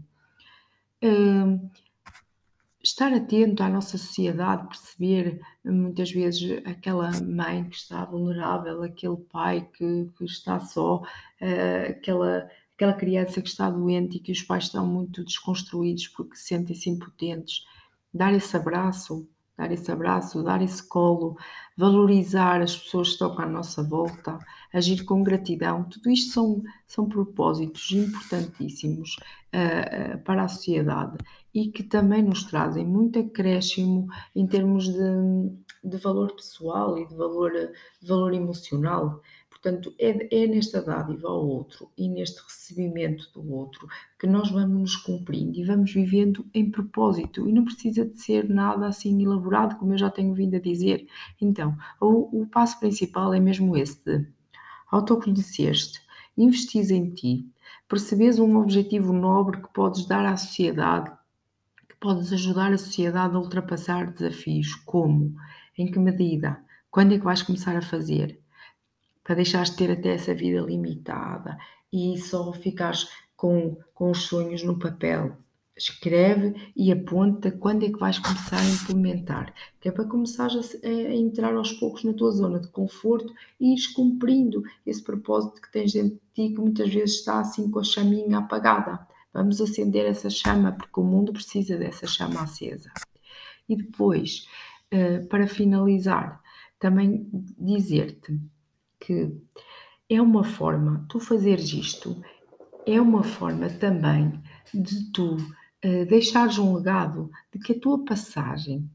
Estar 2.84 3.14
atento 3.14 3.62
à 3.62 3.70
nossa 3.70 3.98
sociedade, 3.98 4.68
perceber 4.68 5.40
muitas 5.64 6.12
vezes 6.12 6.62
aquela 6.66 7.12
mãe 7.22 7.70
que 7.70 7.76
está 7.76 8.04
vulnerável, 8.06 8.82
aquele 8.82 9.18
pai 9.18 9.70
que, 9.74 10.10
que 10.18 10.26
está 10.26 10.60
só, 10.60 10.98
uh, 10.98 11.90
aquela, 11.90 12.50
aquela 12.76 12.94
criança 12.94 13.42
que 13.42 13.50
está 13.50 13.70
doente 13.70 14.18
e 14.18 14.20
que 14.20 14.32
os 14.32 14.42
pais 14.42 14.64
estão 14.64 14.86
muito 14.86 15.24
desconstruídos 15.24 16.08
porque 16.08 16.36
sentem-se 16.36 16.90
impotentes. 16.90 17.64
Dar 18.12 18.34
esse 18.34 18.58
abraço, 18.58 19.28
dar 19.58 19.72
esse 19.72 19.92
abraço, 19.92 20.44
dar 20.44 20.62
esse 20.62 20.82
colo, 20.88 21.38
valorizar 21.78 22.62
as 22.62 22.76
pessoas 22.76 23.10
que 23.10 23.14
estão 23.14 23.40
à 23.40 23.46
nossa 23.46 23.84
volta, 23.84 24.38
agir 24.74 25.04
com 25.04 25.24
gratidão, 25.24 25.84
tudo 25.84 26.10
isto 26.10 26.34
são, 26.34 26.64
são 26.88 27.08
propósitos 27.08 27.92
importantíssimos 27.92 29.18
uh, 29.54 30.16
uh, 30.16 30.20
para 30.24 30.44
a 30.44 30.48
sociedade 30.48 31.18
e 31.54 31.68
que 31.68 31.84
também 31.84 32.24
nos 32.24 32.44
trazem 32.46 32.86
muito 32.86 33.20
acréscimo 33.20 34.08
em 34.36 34.48
termos 34.48 34.88
de, 34.88 35.52
de 35.84 35.98
valor 35.98 36.34
pessoal 36.34 36.98
e 36.98 37.06
de 37.06 37.16
valor, 37.16 37.52
de 37.52 38.08
valor 38.08 38.34
emocional. 38.34 39.22
Portanto, 39.62 39.94
é, 40.00 40.44
é 40.44 40.48
nesta 40.48 40.82
dádiva 40.82 41.28
ao 41.28 41.48
outro 41.48 41.92
e 41.96 42.10
neste 42.10 42.42
recebimento 42.42 43.32
do 43.32 43.54
outro 43.54 43.88
que 44.20 44.26
nós 44.26 44.50
vamos 44.50 44.82
nos 44.82 44.96
cumprindo 44.96 45.56
e 45.56 45.64
vamos 45.64 45.94
vivendo 45.94 46.44
em 46.52 46.72
propósito. 46.72 47.48
E 47.48 47.54
não 47.54 47.64
precisa 47.64 48.04
de 48.04 48.20
ser 48.20 48.50
nada 48.50 48.88
assim 48.88 49.22
elaborado, 49.22 49.78
como 49.78 49.94
eu 49.94 50.00
já 50.00 50.10
tenho 50.10 50.34
vindo 50.34 50.56
a 50.56 50.60
dizer. 50.60 51.08
Então, 51.40 51.78
o, 52.00 52.42
o 52.42 52.48
passo 52.48 52.80
principal 52.80 53.36
é 53.36 53.40
mesmo 53.40 53.78
esse 53.78 54.04
de 54.04 54.28
autoconhecer-te, 54.90 56.02
investir 56.36 56.92
em 56.92 57.12
ti, 57.14 57.48
percebes 57.88 58.40
um 58.40 58.58
objetivo 58.58 59.14
nobre 59.14 59.62
que 59.62 59.72
podes 59.72 60.08
dar 60.08 60.26
à 60.26 60.36
sociedade, 60.36 61.12
que 61.88 61.96
podes 62.00 62.34
ajudar 62.34 62.74
a 62.74 62.80
sociedade 62.80 63.36
a 63.36 63.40
ultrapassar 63.40 64.12
desafios. 64.12 64.74
Como? 64.74 65.36
Em 65.78 65.92
que 65.92 66.00
medida? 66.00 66.60
Quando 66.90 67.14
é 67.14 67.20
que 67.20 67.24
vais 67.24 67.44
começar 67.44 67.78
a 67.78 67.82
fazer? 67.82 68.41
Para 69.24 69.36
deixares 69.36 69.72
de 69.72 69.78
ter 69.78 69.92
até 69.92 70.14
essa 70.14 70.34
vida 70.34 70.62
limitada 70.62 71.58
e 71.92 72.18
só 72.18 72.52
ficares 72.54 73.08
com, 73.36 73.78
com 73.94 74.12
os 74.12 74.24
sonhos 74.24 74.64
no 74.64 74.78
papel. 74.78 75.36
Escreve 75.76 76.72
e 76.76 76.92
aponta 76.92 77.50
quando 77.50 77.84
é 77.84 77.90
que 77.90 77.98
vais 77.98 78.20
começar 78.20 78.60
a 78.60 78.70
implementar, 78.70 79.54
que 79.80 79.90
é 79.90 79.92
para 79.92 80.06
começares 80.06 80.76
a, 80.84 80.88
a 80.88 81.16
entrar 81.16 81.56
aos 81.56 81.72
poucos 81.74 82.04
na 82.04 82.14
tua 82.14 82.32
zona 82.32 82.60
de 82.60 82.68
conforto 82.68 83.34
e 83.60 83.72
ires 83.72 83.88
cumprindo 83.88 84.64
esse 84.86 85.02
propósito 85.02 85.62
que 85.62 85.72
tens 85.72 85.94
dentro 85.94 86.20
de 86.36 86.50
ti, 86.50 86.54
que 86.54 86.62
muitas 86.62 86.94
vezes 86.94 87.16
está 87.16 87.40
assim 87.40 87.72
com 87.72 87.80
a 87.80 87.84
chaminha 87.84 88.40
apagada. 88.40 89.08
Vamos 89.34 89.62
acender 89.62 90.06
essa 90.06 90.30
chama, 90.30 90.74
porque 90.74 91.00
o 91.00 91.04
mundo 91.04 91.32
precisa 91.32 91.78
dessa 91.78 92.06
chama 92.06 92.42
acesa. 92.42 92.92
E 93.68 93.76
depois, 93.76 94.46
eh, 94.92 95.20
para 95.20 95.48
finalizar, 95.48 96.42
também 96.78 97.28
dizer-te 97.58 98.38
que 99.02 99.36
é 100.08 100.22
uma 100.22 100.44
forma, 100.44 101.06
tu 101.10 101.20
fazeres 101.20 101.74
isto, 101.74 102.22
é 102.86 103.02
uma 103.02 103.24
forma 103.24 103.70
também 103.70 104.40
de 104.74 105.12
tu 105.12 105.36
uh, 105.36 106.06
deixares 106.08 106.58
um 106.58 106.76
legado 106.76 107.32
de 107.52 107.60
que 107.60 107.74
a 107.74 107.80
tua 107.80 108.06
passagem, 108.06 108.90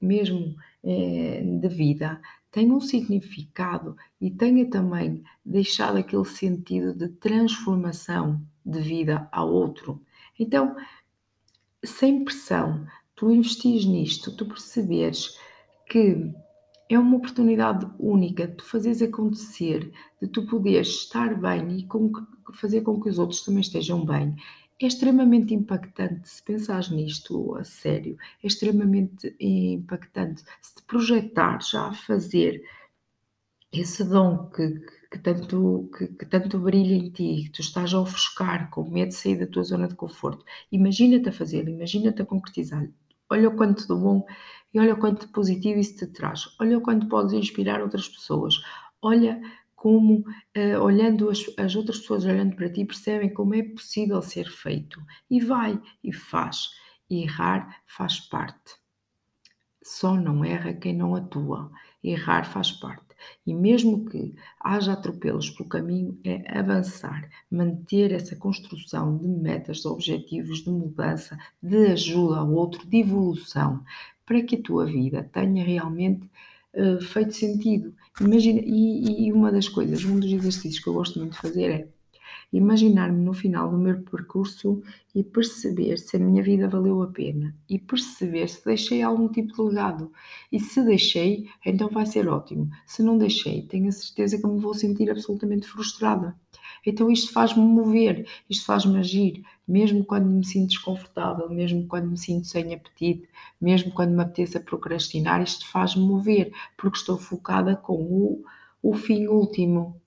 mesmo 0.00 0.56
uh, 0.82 1.60
de 1.60 1.68
vida, 1.68 2.20
tenha 2.50 2.72
um 2.72 2.80
significado 2.80 3.96
e 4.20 4.30
tenha 4.30 4.68
também 4.68 5.22
deixado 5.44 5.98
aquele 5.98 6.24
sentido 6.24 6.94
de 6.94 7.08
transformação 7.08 8.40
de 8.64 8.80
vida 8.80 9.28
ao 9.30 9.52
outro. 9.52 10.02
Então, 10.38 10.74
sem 11.84 12.24
pressão, 12.24 12.86
tu 13.14 13.30
investis 13.30 13.84
nisto, 13.84 14.34
tu 14.36 14.46
perceberes 14.46 15.38
que 15.88 16.32
é 16.90 16.98
uma 16.98 17.16
oportunidade 17.16 17.86
única 17.98 18.48
de 18.48 18.54
tu 18.56 18.64
fazeres 18.64 19.00
acontecer, 19.00 19.92
de 20.20 20.28
tu 20.28 20.44
poderes 20.46 20.88
estar 20.88 21.40
bem 21.40 21.78
e 21.78 21.86
com, 21.86 22.10
fazer 22.52 22.80
com 22.82 23.00
que 23.00 23.08
os 23.08 23.18
outros 23.18 23.42
também 23.44 23.60
estejam 23.60 24.04
bem. 24.04 24.34
é 24.82 24.86
extremamente 24.86 25.54
impactante. 25.54 26.28
Se 26.28 26.42
pensares 26.42 26.90
nisto 26.90 27.54
a 27.56 27.64
sério, 27.64 28.16
é 28.42 28.46
extremamente 28.46 29.34
impactante. 29.38 30.42
Se 30.60 30.74
te 30.76 30.82
projetar 30.82 31.62
já 31.62 31.88
a 31.88 31.94
fazer 31.94 32.62
esse 33.72 34.02
dom 34.04 34.48
que, 34.50 34.80
que, 35.10 35.18
tanto, 35.18 35.90
que, 35.96 36.08
que, 36.08 36.26
tanto 36.26 36.58
brilha 36.58 36.94
em 36.94 37.10
ti, 37.10 37.44
que 37.44 37.50
tu 37.52 37.60
estás 37.60 37.94
a 37.94 38.00
ofuscar 38.00 38.70
com 38.70 38.88
medo 38.90 39.08
de 39.10 39.14
sair 39.14 39.36
da 39.38 39.46
tua 39.46 39.62
zona 39.62 39.86
de 39.88 39.94
conforto, 39.94 40.44
imagina-te 40.72 41.28
a 41.28 41.32
fazer, 41.32 41.68
imagina-te 41.68 42.22
a 42.22 42.26
concretizar. 42.26 42.88
Olha 43.30 43.48
o 43.48 43.56
quanto 43.56 43.86
de 43.86 43.94
bom 43.94 44.26
e 44.72 44.78
olha 44.78 44.94
o 44.94 44.98
quanto 44.98 45.28
positivo 45.28 45.78
isso 45.80 45.96
te 45.96 46.06
traz. 46.06 46.48
Olha 46.60 46.78
o 46.78 46.80
quanto 46.80 47.08
podes 47.08 47.32
inspirar 47.32 47.80
outras 47.82 48.08
pessoas. 48.08 48.54
Olha 49.02 49.40
como, 49.74 50.24
uh, 50.56 50.82
olhando 50.82 51.30
as, 51.30 51.44
as 51.58 51.74
outras 51.74 51.98
pessoas 52.00 52.24
olhando 52.24 52.54
para 52.54 52.70
ti, 52.70 52.84
percebem 52.84 53.32
como 53.32 53.54
é 53.54 53.62
possível 53.62 54.20
ser 54.20 54.48
feito. 54.50 55.00
E 55.30 55.40
vai 55.40 55.80
e 56.04 56.12
faz. 56.12 56.70
E 57.08 57.22
errar 57.22 57.82
faz 57.86 58.20
parte. 58.20 58.76
Só 59.82 60.14
não 60.14 60.44
erra 60.44 60.74
quem 60.74 60.94
não 60.94 61.14
atua. 61.14 61.70
Errar 62.04 62.44
faz 62.44 62.72
parte. 62.72 63.09
E 63.46 63.54
mesmo 63.54 64.04
que 64.04 64.34
haja 64.60 64.92
atropelos 64.92 65.50
pelo 65.50 65.68
caminho, 65.68 66.18
é 66.24 66.58
avançar, 66.58 67.28
manter 67.50 68.12
essa 68.12 68.36
construção 68.36 69.16
de 69.16 69.26
metas, 69.26 69.78
de 69.78 69.88
objetivos, 69.88 70.64
de 70.64 70.70
mudança, 70.70 71.38
de 71.62 71.86
ajuda 71.86 72.38
ao 72.38 72.52
outro, 72.52 72.86
de 72.86 72.98
evolução, 72.98 73.84
para 74.24 74.42
que 74.42 74.56
a 74.56 74.62
tua 74.62 74.86
vida 74.86 75.28
tenha 75.32 75.64
realmente 75.64 76.28
uh, 76.74 77.00
feito 77.00 77.34
sentido. 77.34 77.94
Imagina, 78.20 78.60
e, 78.64 79.26
e 79.26 79.32
uma 79.32 79.50
das 79.50 79.68
coisas, 79.68 80.04
um 80.04 80.18
dos 80.18 80.30
exercícios 80.32 80.82
que 80.82 80.88
eu 80.88 80.94
gosto 80.94 81.18
muito 81.18 81.32
de 81.32 81.38
fazer 81.38 81.70
é 81.70 81.88
imaginar-me 82.52 83.22
no 83.24 83.32
final 83.32 83.70
do 83.70 83.78
meu 83.78 84.00
percurso 84.02 84.82
e 85.14 85.22
perceber 85.22 85.98
se 85.98 86.16
a 86.16 86.20
minha 86.20 86.42
vida 86.42 86.68
valeu 86.68 87.02
a 87.02 87.06
pena 87.06 87.54
e 87.68 87.78
perceber 87.78 88.48
se 88.48 88.64
deixei 88.64 89.02
algum 89.02 89.28
tipo 89.28 89.54
de 89.54 89.62
legado. 89.62 90.12
E 90.50 90.58
se 90.58 90.84
deixei, 90.84 91.48
então 91.64 91.88
vai 91.88 92.06
ser 92.06 92.28
ótimo. 92.28 92.70
Se 92.86 93.02
não 93.02 93.18
deixei, 93.18 93.62
tenho 93.62 93.88
a 93.88 93.92
certeza 93.92 94.38
que 94.38 94.46
me 94.46 94.60
vou 94.60 94.74
sentir 94.74 95.10
absolutamente 95.10 95.66
frustrada. 95.66 96.36
Então 96.86 97.10
isto 97.10 97.32
faz-me 97.32 97.62
mover, 97.62 98.26
isto 98.48 98.64
faz-me 98.64 98.98
agir, 98.98 99.42
mesmo 99.66 100.04
quando 100.04 100.26
me 100.26 100.44
sinto 100.44 100.68
desconfortável, 100.68 101.48
mesmo 101.50 101.86
quando 101.86 102.10
me 102.10 102.16
sinto 102.16 102.46
sem 102.46 102.72
apetite, 102.74 103.28
mesmo 103.60 103.92
quando 103.92 104.12
me 104.12 104.22
apeteça 104.22 104.60
procrastinar, 104.60 105.42
isto 105.42 105.66
faz-me 105.66 106.02
mover, 106.02 106.52
porque 106.76 106.96
estou 106.98 107.18
focada 107.18 107.76
com 107.76 107.94
o, 107.94 108.44
o 108.82 108.94
fim 108.94 109.26
último, 109.26 109.99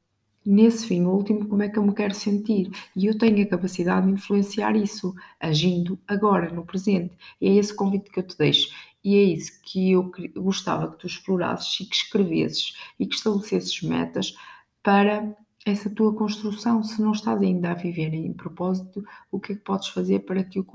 nesse 0.45 0.87
fim 0.87 1.03
último, 1.03 1.47
como 1.47 1.63
é 1.63 1.69
que 1.69 1.77
eu 1.77 1.83
me 1.83 1.93
quero 1.93 2.13
sentir? 2.13 2.69
E 2.95 3.05
eu 3.05 3.17
tenho 3.17 3.43
a 3.43 3.47
capacidade 3.47 4.07
de 4.07 4.13
influenciar 4.13 4.75
isso, 4.75 5.15
agindo 5.39 5.99
agora, 6.07 6.51
no 6.51 6.65
presente. 6.65 7.15
E 7.39 7.47
é 7.47 7.55
esse 7.55 7.73
convite 7.73 8.09
que 8.09 8.19
eu 8.19 8.27
te 8.27 8.37
deixo. 8.37 8.73
E 9.03 9.15
é 9.15 9.23
isso 9.23 9.61
que 9.61 9.91
eu 9.91 10.11
gostava 10.37 10.91
que 10.91 10.99
tu 10.99 11.07
explorasses 11.07 11.81
e 11.81 11.85
que 11.85 11.95
escrevesses 11.95 12.75
e 12.99 13.05
que 13.05 13.15
estabelecesses 13.15 13.81
metas 13.81 14.33
para 14.81 15.35
essa 15.65 15.89
tua 15.89 16.13
construção. 16.13 16.83
Se 16.83 17.01
não 17.01 17.11
estás 17.11 17.41
ainda 17.41 17.71
a 17.71 17.73
viver 17.73 18.13
em 18.13 18.33
propósito, 18.33 19.03
o 19.31 19.39
que 19.39 19.53
é 19.53 19.55
que 19.55 19.61
podes 19.61 19.89
fazer 19.89 20.19
para 20.19 20.43
que, 20.43 20.59
eu, 20.59 20.65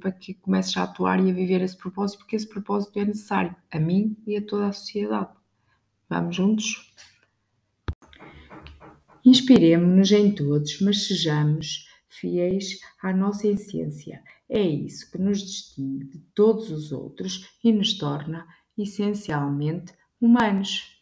para 0.00 0.12
que 0.12 0.34
comeces 0.34 0.76
a 0.76 0.84
atuar 0.84 1.24
e 1.24 1.30
a 1.30 1.34
viver 1.34 1.60
esse 1.60 1.76
propósito? 1.76 2.18
Porque 2.20 2.36
esse 2.36 2.48
propósito 2.48 2.98
é 2.98 3.04
necessário 3.04 3.54
a 3.70 3.78
mim 3.78 4.16
e 4.26 4.36
a 4.36 4.44
toda 4.44 4.66
a 4.66 4.72
sociedade. 4.72 5.30
Vamos 6.08 6.34
juntos? 6.34 6.92
Inspiremo-nos 9.24 10.10
em 10.12 10.34
todos, 10.34 10.80
mas 10.80 11.06
sejamos 11.06 11.86
fiéis 12.08 12.80
à 13.02 13.12
nossa 13.12 13.46
essência. 13.46 14.22
É 14.48 14.60
isso 14.60 15.10
que 15.10 15.18
nos 15.18 15.40
distingue 15.40 16.06
de 16.06 16.18
todos 16.34 16.70
os 16.70 16.90
outros 16.90 17.48
e 17.62 17.72
nos 17.72 17.96
torna 17.96 18.46
essencialmente 18.76 19.92
humanos. 20.20 20.99